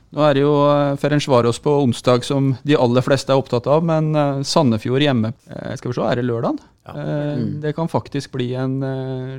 Nå 0.09 0.25
er 0.25 0.35
det 0.35 0.41
jo 0.41 0.53
eh, 0.65 0.95
Ferencvaros 0.97 1.59
på 1.61 1.75
onsdag 1.83 2.25
som 2.25 2.53
de 2.65 2.77
aller 2.77 3.05
fleste 3.05 3.33
er 3.33 3.41
opptatt 3.41 3.67
av, 3.69 3.85
men 3.85 4.09
eh, 4.17 4.41
Sandefjord 4.47 5.05
hjemme 5.05 5.33
eh, 5.49 5.75
Skal 5.77 5.91
vi 5.91 5.97
se, 5.99 6.05
er 6.05 6.19
det 6.19 6.25
lørdag? 6.25 6.61
Ja. 6.89 6.95
Mm. 6.97 7.59
Det 7.61 7.75
kan 7.77 7.89
faktisk 7.91 8.31
bli 8.33 8.47
en 8.57 8.79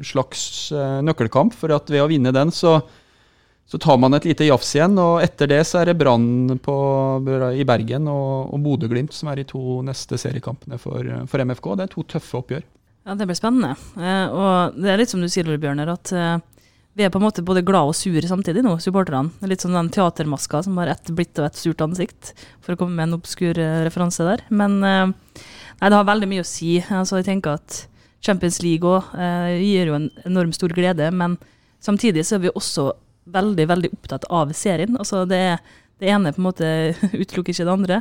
slags 0.07 0.71
nøkkelkamp, 1.03 1.57
for 1.59 1.73
at 1.75 1.89
ved 1.91 2.05
å 2.05 2.07
vinne 2.07 2.31
den, 2.31 2.53
så, 2.55 2.77
så 3.67 3.81
tar 3.83 3.99
man 3.99 4.15
et 4.15 4.29
lite 4.29 4.47
jafs 4.47 4.71
igjen. 4.77 4.95
Og 5.03 5.25
etter 5.25 5.51
det 5.51 5.59
så 5.67 5.81
er 5.81 5.91
det 5.91 5.97
Brann 5.99 6.53
i 6.53 7.67
Bergen 7.67 8.07
og, 8.13 8.53
og 8.55 8.63
Bodø-Glimt 8.63 9.17
som 9.17 9.33
er 9.33 9.41
de 9.41 9.49
to 9.51 9.81
neste 9.83 10.21
seriekampene 10.21 10.79
for, 10.79 11.11
for, 11.33 11.43
MFK. 11.43 11.73
Det 11.81 11.89
er 11.89 11.93
to 11.97 12.07
tøffe 12.13 12.39
oppgjør. 12.39 12.63
Ja, 13.09 13.19
det 13.19 13.27
blir 13.27 13.41
spennende. 13.41 13.75
Og 13.99 14.79
det 14.79 14.95
er 14.95 15.03
litt 15.03 15.11
som 15.11 15.25
du 15.25 15.27
sier, 15.27 15.51
Ole 15.51 15.59
Bjørner, 15.59 15.91
at 15.97 16.15
vi 16.99 17.05
er 17.07 17.13
på 17.13 17.21
en 17.21 17.25
måte 17.25 17.45
både 17.47 17.63
glad 17.67 17.93
og 17.93 17.95
sur 17.95 18.19
samtidig 18.27 18.65
nå, 18.67 18.75
supporterne. 18.83 19.31
Litt 19.47 19.63
sånn 19.63 19.77
den 19.77 19.93
teatermaska 19.95 20.63
som 20.67 20.79
har 20.81 20.91
ett 20.91 21.13
blitt 21.15 21.39
og 21.39 21.47
ett 21.47 21.59
surt 21.61 21.83
ansikt, 21.85 22.33
for 22.65 22.75
å 22.75 22.81
komme 22.81 22.99
med 22.99 23.09
en 23.09 23.19
obskur 23.21 23.59
eh, 23.59 23.83
referanse 23.87 24.27
der. 24.27 24.43
Men 24.51 24.81
eh, 24.83 25.07
nei, 25.13 25.87
det 25.87 25.95
har 25.95 26.09
veldig 26.09 26.31
mye 26.33 26.45
å 26.45 26.49
si. 26.49 26.81
Altså, 26.89 27.21
jeg 27.21 27.29
tenker 27.31 27.61
at 27.61 27.85
Champions 28.25 28.59
League 28.65 28.87
òg 28.87 29.15
eh, 29.15 29.61
gir 29.63 29.93
jo 29.93 29.99
en 30.01 30.09
enormt 30.27 30.59
stor 30.59 30.75
glede, 30.77 31.13
men 31.15 31.39
samtidig 31.81 32.27
så 32.27 32.37
er 32.37 32.45
vi 32.49 32.55
også 32.55 32.91
veldig, 33.31 33.69
veldig 33.71 33.93
opptatt 33.95 34.27
av 34.27 34.51
serien. 34.59 34.99
Altså, 34.99 35.23
det, 35.31 35.61
det 36.03 36.11
ene 36.11 36.35
på 36.35 36.43
en 36.43 36.49
måte 36.51 36.71
utelukker 37.23 37.55
ikke 37.55 37.69
det 37.69 37.77
andre. 37.77 38.01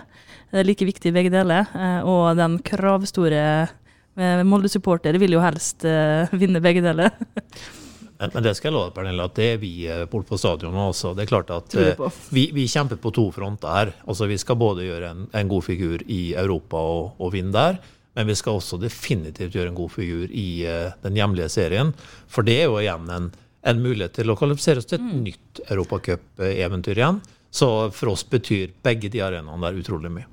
Det 0.49 0.63
er 0.63 0.67
like 0.67 0.87
viktig 0.89 1.11
i 1.11 1.15
begge 1.19 1.33
deler. 1.35 1.69
Eh, 1.77 1.99
og 2.09 2.33
den 2.41 2.57
kravstore 2.65 3.43
eh, 3.61 4.41
Molde-supporter 4.49 5.21
vil 5.21 5.37
jo 5.37 5.45
helst 5.45 5.85
vinne 6.33 6.63
begge 6.65 6.81
deler. 6.83 7.13
Men, 8.19 8.31
men 8.33 8.43
det 8.43 8.51
skal 8.57 8.69
jeg 8.69 8.75
love 8.75 8.91
Pernille, 8.95 9.25
at 9.29 9.35
det 9.37 9.45
er 9.53 9.59
vi 9.61 9.71
eh, 9.87 10.03
borte 10.11 10.27
på 10.27 10.39
stadionet 10.39 10.91
også. 10.91 11.13
Det 11.15 11.23
er 11.23 11.29
klart 11.31 11.53
at 11.55 11.75
eh, 11.79 12.01
vi, 12.35 12.49
vi, 12.55 12.65
kjemper 12.67 12.99
på 12.99 13.13
to 13.15 13.29
fronter 13.31 13.71
her. 13.71 13.93
Altså 14.11 14.27
Vi 14.27 14.37
skal 14.41 14.59
både 14.59 14.87
gjøre 14.89 15.13
en, 15.13 15.29
en 15.31 15.51
god 15.51 15.63
figur 15.69 16.03
i 16.03 16.33
Europa 16.35 16.81
og, 16.83 17.13
og, 17.15 17.31
vinne 17.35 17.55
der. 17.55 17.79
Men 18.17 18.27
vi 18.27 18.35
skal 18.35 18.59
også 18.59 18.79
definitivt 18.81 19.55
gjøre 19.55 19.71
en 19.71 19.77
god 19.77 19.93
figur 19.93 20.33
i 20.35 20.47
uh, 20.67 20.89
den 21.05 21.15
hjemlige 21.15 21.47
serien. 21.53 21.93
For 22.27 22.43
det 22.43 22.57
er 22.59 22.67
jo 22.67 22.81
igjen 22.81 23.05
en, 23.15 23.29
en 23.63 23.83
mulighet 23.85 24.17
til 24.17 24.33
å 24.33 24.35
kvalifisere 24.35 24.81
oss 24.81 24.89
til 24.89 24.97
et 24.97 25.05
mm. 25.05 25.21
nytt 25.23 25.61
europacup-eventyr 25.69 26.99
igjen. 26.99 27.21
Så 27.53 27.69
for 27.95 28.11
oss 28.11 28.25
betyr 28.27 28.73
begge 28.83 29.13
de 29.13 29.23
arenaene 29.23 29.63
der 29.63 29.79
utrolig 29.79 30.11
mye. 30.17 30.27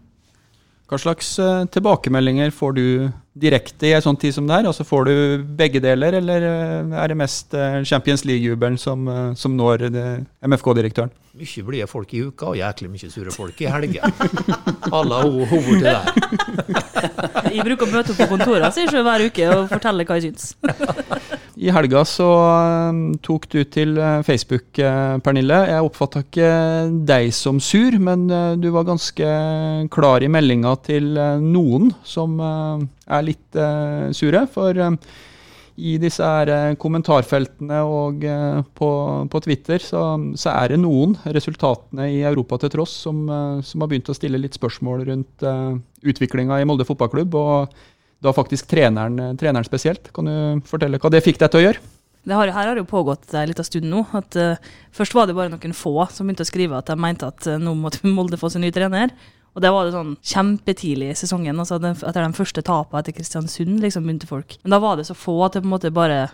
Hva 0.87 0.99
slags 1.03 1.33
uh, 1.43 1.65
tilbakemeldinger 1.75 2.53
får 2.55 2.77
du 2.77 2.85
direkte 3.35 3.89
i 3.89 3.95
en 3.97 4.05
sånn 4.05 4.19
tid 4.23 4.37
som 4.37 4.47
det 4.47 4.61
er? 4.61 4.69
Altså 4.71 4.87
Får 4.87 5.09
du 5.09 5.15
begge 5.59 5.83
deler, 5.83 6.15
eller 6.21 6.47
uh, 6.47 6.95
er 7.03 7.11
det 7.11 7.19
mest 7.19 7.57
uh, 7.59 7.81
Champions 7.83 8.23
League-jubelen 8.29 8.79
som, 8.79 9.09
som, 9.35 9.57
når 9.59 9.89
MFK-direktøren? 10.47 11.11
Mye 11.37 11.63
blide 11.67 11.87
folk 11.91 12.13
i 12.17 12.23
uka, 12.25 12.47
og 12.55 12.57
jæklig 12.57 12.87
mye 12.95 13.09
sure 13.13 13.33
folk 13.35 13.59
i 13.61 13.67
helga. 13.69 14.09
Alle 14.89 15.19
hun 15.21 15.67
til 15.67 15.83
deg. 15.85 16.07
Jeg 17.57 17.67
bruker 17.67 17.85
å 17.85 17.91
møte 17.91 18.15
opp 18.15 18.23
på 18.23 18.29
kontoret 18.31 18.79
hver 19.07 19.25
uke 19.27 19.49
og 19.53 19.67
fortelle 19.69 20.07
hva 20.09 20.17
jeg 20.17 20.31
syns. 20.31 20.55
I 21.61 21.69
helga 21.73 22.03
så 22.09 22.27
um, 22.89 23.03
tok 23.25 23.47
du 23.53 23.59
til 23.69 23.95
uh, 24.01 24.25
Facebook, 24.25 24.67
uh, 24.81 25.17
Pernille. 25.25 25.61
Jeg 25.71 25.85
oppfatta 25.85 26.25
ikke 26.25 26.51
deg 27.09 27.31
som 27.37 27.61
sur, 27.61 27.97
men 28.01 28.27
uh, 28.33 28.57
du 28.61 28.71
var 28.73 28.89
ganske 28.89 29.31
klar 29.93 30.25
i 30.25 30.33
meldinga 30.33 30.73
til 30.89 31.13
noen 31.45 31.93
som 32.05 32.41
er 32.41 33.25
litt 33.29 33.61
sure. 34.17 34.47
For 34.53 34.85
i 35.77 35.97
disse 36.01 36.25
her 36.25 36.77
kommentarfeltene 36.81 37.83
og 37.85 38.23
på, 38.79 38.89
på 39.29 39.41
Twitter 39.45 39.83
så, 39.83 40.05
så, 40.39 40.55
er 40.55 40.73
det 40.73 40.79
noen, 40.81 41.13
resultatene 41.37 42.07
i 42.15 42.23
Europa 42.25 42.57
til 42.63 42.73
tross, 42.73 42.95
som, 43.05 43.27
som 43.61 43.85
har 43.85 43.91
begynt 43.91 44.09
å 44.09 44.17
stille 44.17 44.41
litt 44.41 44.57
spørsmål 44.57 45.05
rundt 45.11 45.45
utviklinga 46.01 46.63
i 46.63 46.69
Molde 46.69 46.89
fotballklubb. 46.89 47.37
og 47.37 47.77
da 48.23 48.33
faktisk 48.33 48.69
treneren, 48.71 49.19
eh, 49.21 49.35
treneren, 49.37 49.67
spesielt. 49.67 50.13
Kan 50.13 50.29
du 50.29 50.67
fortelle 50.67 50.99
hva 50.99 51.13
det 51.13 51.25
fikk 51.25 51.39
deg 51.43 51.53
til 51.53 51.61
å 51.61 51.67
gjøre? 51.67 51.93
Har, 52.27 52.51
her 52.51 52.67
har 52.67 52.75
det 52.75 52.83
jo 52.83 52.91
pågått 52.91 53.35
en 53.39 53.47
liten 53.47 53.67
stund 53.67 53.87
nå. 53.87 54.03
at 54.19 54.35
uh, 54.35 54.57
Først 54.91 55.15
var 55.15 55.29
det 55.29 55.37
bare 55.37 55.53
noen 55.53 55.77
få 55.77 55.95
som 56.11 56.27
begynte 56.27 56.43
å 56.43 56.49
skrive 56.49 56.75
at 56.75 56.89
de 56.91 56.97
mente 56.99 57.29
at 57.29 57.47
uh, 57.47 57.55
nå 57.63 57.77
måtte 57.79 58.03
Molde 58.03 58.41
få 58.41 58.51
sin 58.51 58.65
ny 58.67 58.73
trener. 58.75 59.13
Og 59.57 59.63
det 59.65 59.73
var 59.73 59.87
det 59.87 59.95
sånn 59.97 60.17
kjempetidlig 60.21 61.15
i 61.15 61.17
sesongen. 61.17 61.57
altså 61.57 61.79
Etter 61.81 62.21
de 62.21 62.37
første 62.37 62.65
tapene 62.65 63.01
etter 63.01 63.17
Kristiansund 63.17 63.81
liksom 63.81 64.05
begynte 64.05 64.29
folk. 64.29 64.59
Men 64.63 64.77
da 64.77 64.81
var 64.83 64.99
det 64.99 65.07
så 65.09 65.17
få 65.17 65.39
at 65.47 65.57
det 65.57 65.65
på 65.65 65.71
en 65.71 65.77
måte 65.79 65.95
bare 65.97 66.27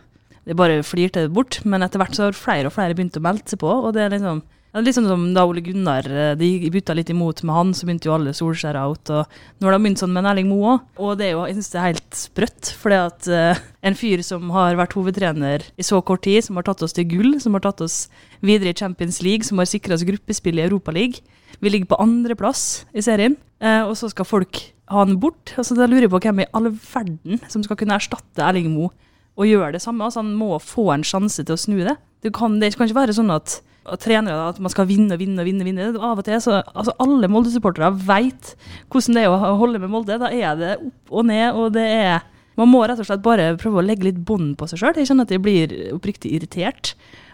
det 0.43 0.57
bare 0.59 0.83
flirte 0.83 1.23
det 1.23 1.35
bort. 1.35 1.61
Men 1.63 1.87
etter 1.87 2.03
hvert 2.03 2.19
så 2.19 2.27
har 2.27 2.35
flere 2.35 2.67
og 2.67 2.75
flere 2.75 2.97
begynt 2.99 3.19
å 3.19 3.23
melde 3.23 3.47
seg 3.47 3.63
på. 3.63 3.71
og 3.71 3.95
det 3.95 4.03
er 4.03 4.17
liksom 4.17 4.43
ja, 4.73 4.81
litt 4.81 4.97
sånn 4.97 5.07
som 5.07 5.25
da 5.37 5.45
Ole 5.45 5.61
Gunnar 5.61 6.07
eh, 6.09 6.33
de 6.41 6.71
bytta 6.73 6.97
litt 6.97 7.11
imot 7.13 7.43
med 7.45 7.55
han, 7.55 7.73
så 7.77 7.85
begynte 7.85 8.09
jo 8.09 8.15
alle 8.15 8.33
Solskjær 8.35 8.79
out. 8.81 9.13
Og 9.13 9.61
nå 9.61 9.69
har 9.69 9.77
de 9.77 9.83
begynt 9.85 10.03
sånn 10.03 10.15
med 10.17 10.27
Erling 10.31 10.49
Moe 10.49 10.73
òg. 10.73 10.87
Og 10.97 11.21
det 11.21 11.29
er 11.29 11.35
jo, 11.37 11.45
jeg 11.47 11.59
synes 11.59 11.71
det 11.71 11.79
er 11.79 11.89
helt 11.91 12.19
sprøtt. 12.19 12.73
For 12.81 12.97
at 12.97 13.29
uh, 13.29 13.61
en 13.87 13.99
fyr 13.99 14.25
som 14.27 14.51
har 14.57 14.81
vært 14.81 14.97
hovedtrener 14.97 15.69
i 15.77 15.87
så 15.87 16.01
kort 16.03 16.25
tid, 16.27 16.41
som 16.47 16.59
har 16.59 16.67
tatt 16.67 16.83
oss 16.83 16.97
til 16.97 17.07
gull, 17.13 17.37
som 17.45 17.55
har 17.55 17.63
tatt 17.69 17.85
oss 17.85 18.07
videre 18.41 18.73
i 18.73 18.81
Champions 18.83 19.21
League, 19.23 19.47
som 19.47 19.61
har 19.63 19.71
sikra 19.71 19.95
oss 19.95 20.09
gruppespill 20.09 20.59
i 20.59 20.67
Europaligaen 20.67 21.23
Vi 21.63 21.71
ligger 21.71 21.93
på 21.93 22.01
andreplass 22.03 22.85
i 22.93 23.05
serien, 23.05 23.37
uh, 23.63 23.87
og 23.87 23.97
så 23.99 24.11
skal 24.11 24.29
folk 24.29 24.61
ha 24.93 25.05
han 25.05 25.19
bort. 25.23 25.55
Altså, 25.57 25.77
da 25.79 25.87
lurer 25.89 26.09
jeg 26.09 26.13
på 26.13 26.23
hvem 26.27 26.43
i 26.43 26.51
all 26.57 26.73
verden 26.75 27.43
som 27.49 27.65
skal 27.65 27.79
kunne 27.81 27.97
erstatte 27.97 28.45
Erling 28.45 28.73
Moe 28.75 28.91
og 29.39 29.49
gjøre 29.49 29.77
det 29.77 29.83
samme. 29.85 30.05
Altså, 30.05 30.21
han 30.25 30.35
må 30.37 30.59
få 30.61 30.91
en 30.93 31.07
sjanse 31.07 31.45
til 31.47 31.55
å 31.55 31.61
snu 31.61 31.79
det. 31.81 31.97
Det 32.23 32.35
kan, 32.37 32.59
det 32.61 32.75
kan 32.77 32.89
ikke 32.89 33.01
være 33.03 33.17
sånn 33.17 33.33
at 33.35 33.63
og 33.83 33.99
trenere 33.99 34.51
at 34.53 34.61
man 34.63 34.71
skal 34.71 34.87
vinne 34.87 35.17
og 35.17 35.19
vinne 35.19 35.43
og 35.43 35.49
vinne. 35.49 35.65
vinne. 35.67 35.89
Av 35.99 36.21
og 36.21 36.27
til 36.27 36.39
så 36.43 36.61
altså 36.63 36.95
Alle 37.03 37.31
Molde-supportere 37.31 37.91
vet 38.07 38.53
hvordan 38.93 39.19
det 39.19 39.25
er 39.25 39.33
å 39.33 39.57
holde 39.59 39.81
med 39.83 39.91
Molde. 39.91 40.21
Da 40.23 40.31
er 40.31 40.59
det 40.59 40.77
opp 40.79 41.17
og 41.19 41.27
ned, 41.31 41.49
og 41.59 41.75
det 41.79 41.89
er 41.89 42.29
Man 42.53 42.69
må 42.69 42.83
rett 42.85 43.01
og 43.01 43.07
slett 43.09 43.23
bare 43.25 43.55
prøve 43.57 43.81
å 43.81 43.83
legge 43.83 44.05
litt 44.05 44.19
bånd 44.29 44.59
på 44.61 44.67
seg 44.69 44.83
sjøl. 44.83 44.99
Jeg 45.01 45.09
kjenner 45.09 45.25
at 45.25 45.31
jeg 45.33 45.41
blir 45.41 45.71
oppriktig 45.95 46.35
irritert. 46.37 46.91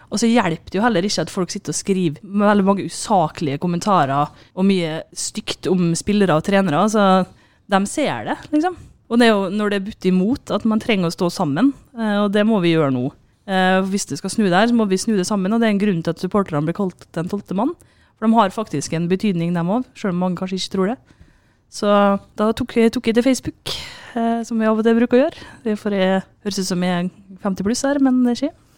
Og 0.09 0.21
så 0.21 0.29
hjelper 0.29 0.71
det 0.71 0.79
jo 0.79 0.83
heller 0.83 1.05
ikke 1.05 1.25
at 1.25 1.31
folk 1.31 1.51
sitter 1.53 1.73
og 1.73 1.77
skriver 1.77 2.23
med 2.25 2.47
veldig 2.49 2.65
mange 2.65 2.85
usaklige 2.89 3.59
kommentarer 3.61 4.29
og 4.29 4.65
mye 4.65 5.03
stygt 5.13 5.69
om 5.69 5.91
spillere 5.97 6.39
og 6.39 6.45
trenere. 6.47 6.81
Så 6.89 7.03
de 7.69 7.81
ser 7.89 8.31
det, 8.31 8.37
liksom. 8.55 8.77
Og 9.09 9.17
det 9.17 9.27
er 9.27 9.33
jo 9.33 9.49
når 9.53 9.71
det 9.71 9.77
er 9.77 9.85
budt 9.87 10.07
imot 10.09 10.53
at 10.53 10.65
man 10.69 10.81
trenger 10.81 11.09
å 11.09 11.13
stå 11.13 11.29
sammen, 11.33 11.71
eh, 11.97 12.17
og 12.23 12.29
det 12.33 12.45
må 12.45 12.59
vi 12.61 12.75
gjøre 12.75 12.93
nå. 12.93 13.09
Uh, 13.49 13.81
hvis 13.89 14.05
det 14.05 14.19
skal 14.19 14.29
snu 14.29 14.43
der, 14.45 14.67
så 14.69 14.75
må 14.77 14.85
vi 14.85 14.99
snu 15.01 15.15
det 15.17 15.25
sammen. 15.25 15.53
Og 15.55 15.61
det 15.61 15.65
er 15.65 15.73
en 15.73 15.81
grunn 15.81 16.03
til 16.05 16.13
at 16.13 16.21
supporterne 16.21 16.61
blir 16.67 16.75
kalt 16.77 17.07
den 17.17 17.31
tolvte 17.31 17.57
mann. 17.57 17.71
For 18.19 18.27
de 18.27 18.37
har 18.37 18.53
faktisk 18.53 18.93
en 18.93 19.07
betydning, 19.09 19.55
dem 19.55 19.71
òg, 19.73 19.87
sjøl 19.97 20.13
om 20.13 20.21
mange 20.21 20.37
kanskje 20.37 20.59
ikke 20.59 20.73
tror 20.75 20.91
det. 20.91 20.97
Så 21.73 21.89
da 22.37 22.51
tok 22.57 22.75
jeg, 22.77 22.93
tok 22.93 23.09
jeg 23.09 23.17
til 23.17 23.25
Facebook, 23.25 23.73
uh, 24.13 24.45
som 24.45 24.61
vi 24.61 24.69
av 24.69 24.77
og 24.77 24.85
til 24.85 24.97
bruker 24.99 25.17
å 25.17 25.23
gjøre. 25.23 25.47
Det 25.65 25.77
får 25.81 25.97
jeg 25.97 26.21
høres 26.45 26.61
ut 26.61 26.69
som 26.69 26.85
jeg 26.85 26.93
er 26.99 27.09
50 27.47 27.65
pluss 27.65 27.85
her, 27.87 28.01
men 28.05 28.21
det 28.27 28.35
er 28.35 28.43
ikke. 28.43 28.68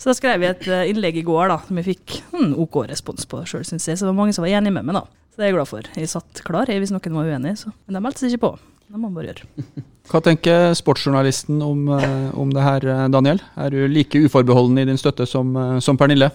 Så 0.00 0.08
da 0.08 0.16
skrev 0.16 0.40
jeg 0.40 0.56
et 0.56 0.68
eh, 0.72 0.90
innlegg 0.94 1.18
i 1.20 1.26
går 1.26 1.50
da, 1.52 1.58
som 1.66 1.76
jeg 1.76 1.90
fikk 1.90 2.14
hmm, 2.30 2.54
OK 2.62 2.78
respons 2.88 3.26
på 3.28 3.42
sjøl, 3.44 3.66
syns 3.68 3.84
jeg. 3.84 3.98
Så 4.00 4.06
det 4.06 4.12
var 4.14 4.20
mange 4.22 4.32
som 4.32 4.46
var 4.46 4.54
enig 4.56 4.72
med 4.72 4.86
meg, 4.88 4.96
da. 4.96 5.04
Så 5.28 5.36
det 5.36 5.44
er 5.44 5.50
jeg 5.50 5.56
glad 5.58 5.68
for. 5.68 5.88
Jeg 6.00 6.10
satt 6.10 6.40
klar 6.46 6.72
jeg, 6.72 6.80
hvis 6.80 6.92
noen 6.94 7.18
var 7.18 7.28
uenig, 7.28 7.52
så. 7.60 7.72
men 7.84 7.98
de 7.98 8.02
meldte 8.06 8.22
seg 8.22 8.32
ikke 8.32 8.46
på. 8.46 8.52
Det 8.88 8.96
må 8.96 9.02
man 9.04 9.18
bare 9.18 9.34
gjøre. 9.34 9.74
Hva 10.10 10.22
tenker 10.24 10.72
sportsjournalisten 10.78 11.60
om, 11.62 11.84
eh, 11.98 12.30
om, 12.32 12.54
det 12.56 12.64
her, 12.64 12.86
eh, 12.94 13.04
Daniel? 13.12 13.44
Er 13.60 13.76
du 13.76 13.84
like 13.92 14.24
uforbeholden 14.24 14.80
i 14.80 14.86
din 14.88 14.98
støtte 14.98 15.28
som, 15.28 15.52
som 15.84 16.00
Pernille? 16.00 16.30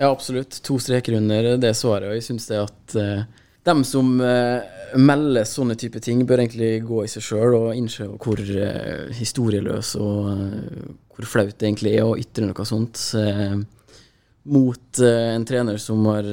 Ja, 0.00 0.08
absolutt. 0.08 0.56
To 0.64 0.80
streker 0.80 1.20
under 1.20 1.52
det 1.60 1.76
svaret. 1.76 2.08
Og 2.08 2.16
jeg 2.16 2.24
syns 2.26 2.48
det 2.48 2.58
at 2.58 2.96
uh, 2.96 3.41
dem 3.66 3.84
som 3.86 4.14
uh, 4.20 4.62
melder 4.98 5.46
sånne 5.48 5.76
type 5.78 6.00
ting, 6.02 6.24
bør 6.26 6.42
egentlig 6.44 6.72
gå 6.86 7.04
i 7.04 7.10
seg 7.10 7.24
sjøl 7.26 7.56
og 7.58 7.68
innse 7.76 8.08
hvor 8.10 8.40
uh, 8.40 9.12
historieløs 9.16 9.94
og 10.00 10.32
hvor 11.12 11.28
flaut 11.28 11.54
det 11.54 11.68
egentlig 11.68 11.94
er 11.96 12.08
å 12.08 12.18
ytre 12.18 12.48
noe 12.48 12.66
sånt 12.66 12.98
mot 14.42 15.00
en 15.06 15.44
trener 15.46 15.76
som 15.78 16.00
har 16.08 16.26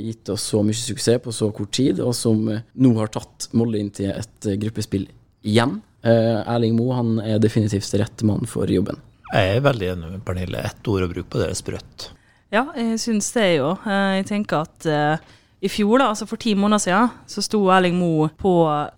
gitt 0.00 0.30
oss 0.32 0.46
så 0.50 0.62
mye 0.64 0.74
suksess 0.74 1.20
på 1.22 1.34
så 1.36 1.50
kort 1.54 1.70
tid, 1.76 2.00
og 2.02 2.16
som 2.16 2.40
nå 2.48 2.92
har 2.96 3.12
tatt 3.14 3.50
Molde 3.52 3.78
inn 3.78 3.92
til 3.94 4.08
et 4.10 4.48
gruppespill 4.64 5.04
igjen. 5.46 5.76
Uh, 6.06 6.46
Erling 6.46 6.76
Moe 6.78 6.94
han 6.94 7.16
er 7.24 7.40
definitivt 7.42 7.90
rett 7.98 8.22
mann 8.26 8.46
for 8.46 8.70
jobben. 8.70 9.00
Jeg 9.32 9.56
er 9.56 9.64
veldig 9.64 9.88
enig 9.92 10.12
med 10.12 10.22
Pernille. 10.24 10.62
Ett 10.64 10.88
ord 10.88 11.04
å 11.04 11.10
bruke 11.10 11.28
på 11.32 11.40
det 11.40 11.50
er 11.50 11.58
sprøtt. 11.58 12.10
Ja, 12.54 12.64
jeg 12.78 12.96
syns 13.02 13.28
det 13.34 13.48
jo. 13.58 13.74
Jeg 13.84 14.24
tenker 14.30 14.64
at 14.64 14.86
uh, 14.88 15.34
i 15.58 15.70
fjor, 15.70 15.98
da, 15.98 16.10
altså 16.12 16.26
for 16.28 16.38
ti 16.38 16.52
måneder 16.54 16.82
siden, 16.84 17.14
så 17.26 17.42
sto 17.42 17.58
Erling 17.74 17.96
Moe 17.98 18.28
på 18.38 18.52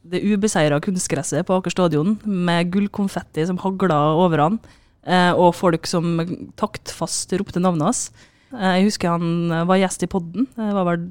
det 0.04 0.20
ubeseira 0.28 0.80
kunstgresset 0.84 1.46
på 1.48 1.56
Aker 1.56 1.72
stadion 1.72 2.18
med 2.24 2.68
gullkonfetti 2.74 3.46
som 3.48 3.60
hagla 3.62 3.96
over 4.20 4.42
han, 4.44 4.58
og 5.40 5.54
folk 5.56 5.88
som 5.88 6.20
taktfast 6.60 7.32
ropte 7.40 7.62
navnet 7.64 7.88
hans. 7.88 8.02
Eh, 8.50 8.80
jeg 8.80 8.88
husker 8.88 9.12
han 9.14 9.52
eh, 9.54 9.66
var 9.68 9.78
gjest 9.78 10.02
i 10.02 10.08
podden, 10.10 10.48
det 10.56 10.70
var 10.74 10.86
vel 10.88 11.04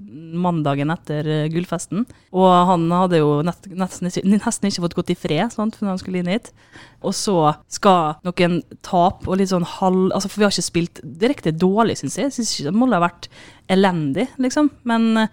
mandagen 0.44 0.92
etter 0.92 1.28
eh, 1.28 1.46
gullfesten. 1.52 2.04
Og 2.36 2.48
han 2.68 2.88
hadde 2.92 3.22
jo 3.22 3.38
nett, 3.48 3.70
nesten, 3.72 4.10
nesten, 4.10 4.68
ikke 4.68 4.84
fått 4.84 4.98
gått 4.98 5.14
i 5.14 5.20
fred 5.20 5.56
sant, 5.56 5.78
før 5.80 5.94
han 5.94 6.02
skulle 6.02 6.20
inn 6.20 6.32
hit. 6.32 6.52
Og 7.00 7.16
så 7.16 7.54
skal 7.72 8.18
noen 8.28 8.60
tape 8.84 9.30
og 9.30 9.40
litt 9.40 9.54
sånn 9.54 9.68
halv 9.78 10.10
Altså, 10.10 10.28
for 10.28 10.42
vi 10.42 10.46
har 10.48 10.54
ikke 10.54 10.66
spilt 10.66 11.00
direkte 11.04 11.54
dårlig, 11.56 11.96
syns 12.00 12.18
jeg. 12.20 12.28
Jeg 12.28 12.36
syns 12.40 12.52
ikke 12.60 12.76
Molde 12.76 13.00
har 13.00 13.06
vært 13.06 13.30
elendig, 13.72 14.28
liksom. 14.42 14.70
Men 14.90 15.30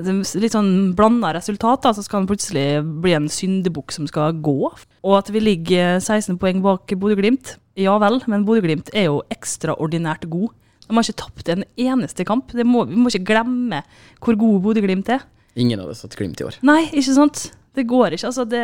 litt 0.00 0.54
sånn 0.54 0.94
blanda 0.96 1.34
resultat, 1.36 1.82
da, 1.84 1.92
så 1.92 2.04
skal 2.04 2.22
han 2.22 2.28
plutselig 2.30 2.64
bli 3.04 3.12
en 3.16 3.28
syndebukk 3.32 3.92
som 3.92 4.08
skal 4.08 4.38
gå. 4.44 4.70
Og 4.72 5.16
at 5.18 5.28
vi 5.34 5.42
ligger 5.42 5.98
16 5.98 6.38
poeng 6.40 6.62
bak 6.64 6.94
Bodø-Glimt, 6.96 7.56
ja 7.76 7.98
vel, 8.00 8.22
men 8.30 8.46
Bodø-Glimt 8.48 8.92
er 8.96 9.10
jo 9.10 9.20
ekstraordinært 9.32 10.28
god. 10.32 10.54
De 10.92 10.98
har 10.98 11.08
ikke 11.08 11.22
tapt 11.24 11.48
en 11.48 11.62
eneste 11.80 12.26
kamp. 12.28 12.52
Må, 12.68 12.84
vi 12.90 12.98
må 13.00 13.08
ikke 13.08 13.30
glemme 13.32 13.80
hvor 14.20 14.36
god 14.36 14.58
Bodø-Glimt 14.66 15.08
er. 15.14 15.24
Ingen 15.56 15.80
hadde 15.80 15.96
satt 15.96 16.16
Glimt 16.18 16.40
i 16.42 16.44
år. 16.44 16.58
Nei, 16.68 16.82
ikke 16.90 17.16
sant. 17.16 17.46
Det 17.72 17.86
går 17.88 18.18
ikke. 18.18 18.28
Altså, 18.28 18.44
det 18.44 18.60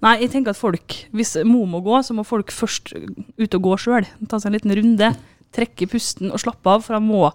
Nei, 0.00 0.14
jeg 0.22 0.30
tenker 0.32 0.54
at 0.54 0.56
folk 0.56 0.94
Hvis 1.12 1.34
Mo 1.44 1.66
må 1.68 1.82
gå, 1.84 1.98
så 2.06 2.14
må 2.16 2.22
folk 2.24 2.54
først 2.54 2.94
ut 2.94 3.58
og 3.58 3.66
gå 3.66 3.74
sjøl. 3.82 4.06
Ta 4.30 4.38
seg 4.38 4.52
en 4.52 4.56
liten 4.56 4.74
runde. 4.78 5.10
Trekke 5.54 5.90
pusten 5.90 6.30
og 6.30 6.40
slappe 6.40 6.70
av, 6.70 6.86
for 6.86 6.96
han 6.96 7.08
må 7.08 7.26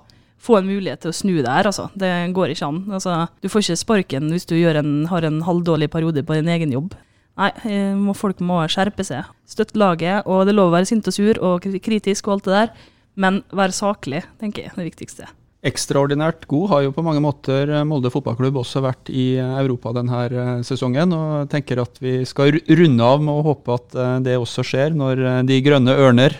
få 0.43 0.59
en 0.59 0.67
mulighet 0.67 1.03
til 1.03 1.11
å 1.11 1.15
snu 1.15 1.33
det 1.41 1.51
her, 1.51 1.67
altså. 1.67 1.89
Det 1.99 2.09
går 2.35 2.53
ikke 2.55 2.69
an. 2.71 2.81
Altså, 2.95 3.25
du 3.43 3.51
får 3.51 3.65
ikke 3.65 3.81
sparken 3.83 4.31
hvis 4.31 4.47
du 4.47 4.55
en, 4.55 4.95
har 5.11 5.27
en 5.27 5.41
halvdårlig 5.43 5.91
periode 5.91 6.23
på 6.23 6.39
din 6.39 6.51
egen 6.55 6.73
jobb. 6.75 6.95
Nei, 7.39 7.49
må, 7.97 8.13
folk 8.17 8.41
må 8.45 8.59
skjerpe 8.69 9.05
seg. 9.07 9.29
Støtte 9.49 9.79
laget, 9.79 10.27
og 10.29 10.43
det 10.45 10.53
er 10.53 10.59
lov 10.59 10.69
å 10.69 10.75
være 10.75 10.89
sint 10.89 11.07
og 11.09 11.15
sur 11.15 11.39
og 11.41 11.65
kritisk 11.85 12.27
og 12.27 12.37
alt 12.37 12.49
det 12.49 12.57
der. 12.57 12.89
Men 13.15 13.43
være 13.53 13.75
saklig, 13.75 14.23
tenker 14.41 14.65
jeg, 14.65 14.73
er 14.73 14.81
det 14.81 14.91
viktigste. 14.91 15.29
Ekstraordinært 15.63 16.43
god 16.51 16.65
har 16.73 16.81
jo 16.83 16.91
på 16.91 17.03
mange 17.05 17.21
måter 17.23 17.69
Molde 17.87 18.09
fotballklubb 18.11 18.57
også 18.59 18.81
vært 18.83 19.07
i 19.07 19.37
Europa 19.39 19.93
denne 19.95 20.59
sesongen. 20.67 21.13
og 21.15 21.47
tenker 21.53 21.79
at 21.79 22.01
Vi 22.03 22.25
skal 22.27 22.59
runde 22.67 23.03
av 23.03 23.23
med 23.23 23.31
å 23.31 23.45
håpe 23.47 23.77
at 23.77 23.95
det 24.25 24.35
også 24.35 24.65
skjer 24.67 24.91
når 24.91 25.23
de 25.47 25.61
grønne 25.63 25.95
ørner 25.95 26.35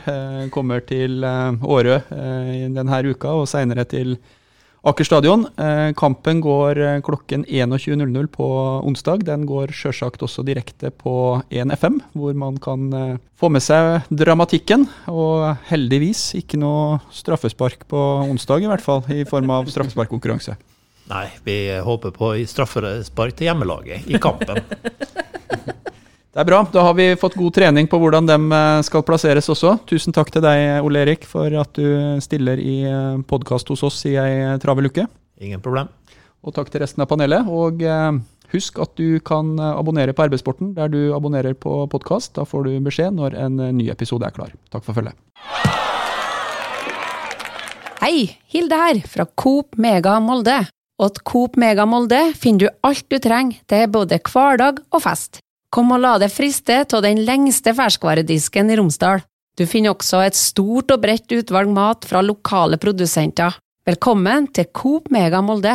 kommer 0.51 0.83
til 0.83 1.23
Årø 1.23 2.01
denne 2.11 3.03
uka 3.07 3.31
og 3.31 3.47
senere 3.47 3.87
til 3.87 4.17
Aker 4.83 5.07
stadion. 5.07 5.45
Eh, 5.55 5.93
kampen 5.95 6.41
går 6.43 6.79
eh, 6.83 7.01
klokken 7.01 7.45
21.00 7.47 8.27
på 8.27 8.47
onsdag. 8.83 9.21
Den 9.23 9.45
går 9.47 9.71
sjølsagt 9.71 10.25
også 10.25 10.43
direkte 10.43 10.91
på 10.91 11.39
1FM, 11.47 12.01
hvor 12.11 12.35
man 12.35 12.57
kan 12.59 12.89
eh, 12.91 13.21
få 13.39 13.47
med 13.47 13.63
seg 13.63 14.03
dramatikken. 14.11 14.83
Og 15.07 15.53
heldigvis 15.69 16.33
ikke 16.35 16.59
noe 16.59 16.99
straffespark 17.15 17.87
på 17.87 18.03
onsdag, 18.27 18.67
i 18.67 18.71
hvert 18.73 18.83
fall, 18.83 19.07
i 19.07 19.23
form 19.23 19.55
av 19.55 19.71
straffesparkkonkurranse. 19.71 20.57
Nei, 21.13 21.25
vi 21.47 21.57
håper 21.83 22.11
på 22.15 22.35
straffespark 22.51 23.39
til 23.39 23.53
hjemmelaget 23.53 24.11
i 24.11 24.19
kampen. 24.19 24.59
Det 26.33 26.41
er 26.41 26.47
bra. 26.49 26.63
Da 26.65 26.81
har 26.81 26.95
vi 26.97 27.11
fått 27.13 27.35
god 27.37 27.53
trening 27.53 27.85
på 27.85 27.97
hvordan 28.01 28.25
de 28.25 28.35
eh, 28.57 28.79
skal 28.87 29.03
plasseres 29.05 29.51
også. 29.53 29.75
Tusen 29.85 30.15
takk 30.15 30.31
til 30.33 30.41
deg, 30.41 30.79
Ole 30.81 31.03
Erik, 31.05 31.27
for 31.29 31.53
at 31.61 31.77
du 31.77 32.17
stiller 32.25 32.57
i 32.57 32.79
eh, 32.89 33.19
podkast 33.29 33.69
hos 33.69 33.83
oss 33.85 33.99
i 34.09 34.15
ei 34.17 34.55
travel 34.63 34.89
uke. 34.89 35.05
Ingen 35.45 35.61
problem. 35.61 35.91
Og 36.41 36.55
takk 36.55 36.71
til 36.73 36.81
resten 36.81 37.05
av 37.05 37.11
panelet. 37.11 37.45
Og 37.45 37.85
eh, 37.85 38.17
husk 38.49 38.81
at 38.81 38.95
du 38.97 39.21
kan 39.21 39.53
abonnere 39.61 40.17
på 40.17 40.25
Arbeidssporten 40.25 40.73
der 40.73 40.89
du 40.89 41.13
abonnerer 41.13 41.53
på 41.53 41.83
podkast. 41.93 42.33
Da 42.39 42.47
får 42.49 42.65
du 42.65 42.73
beskjed 42.89 43.13
når 43.21 43.37
en 43.37 43.61
ny 43.77 43.91
episode 43.93 44.25
er 44.25 44.33
klar. 44.33 44.57
Takk 44.73 44.89
for 44.89 44.97
følget. 44.97 45.13
Hei, 48.01 48.25
Hilde 48.49 48.81
her, 48.81 49.05
fra 49.05 49.29
Coop 49.37 49.77
Mega 49.77 50.17
Molde. 50.17 50.63
Og 50.97 51.11
at 51.11 51.23
Coop 51.29 51.61
Mega 51.61 51.85
Molde 51.85 52.25
finner 52.33 52.65
du 52.65 52.85
alt 52.89 53.05
du 53.05 53.21
trenger 53.21 53.61
til 53.69 53.85
både 53.93 54.17
hverdag 54.33 54.81
og 54.89 55.05
fest. 55.05 55.43
Kom 55.73 55.89
og 55.89 56.03
la 56.03 56.19
deg 56.21 56.29
friste 56.29 56.83
av 56.85 57.01
den 57.01 57.23
lengste 57.25 57.71
ferskvaredisken 57.73 58.69
i 58.69 58.75
Romsdal. 58.77 59.23
Du 59.57 59.65
finner 59.65 59.95
også 59.95 60.19
et 60.21 60.37
stort 60.37 60.93
og 60.93 61.01
bredt 61.01 61.33
utvalg 61.33 61.71
mat 61.73 62.05
fra 62.05 62.21
lokale 62.21 62.77
produsenter. 62.81 63.57
Velkommen 63.89 64.51
til 64.53 64.69
Coop 64.69 65.09
Mega 65.13 65.41
Molde! 65.41 65.73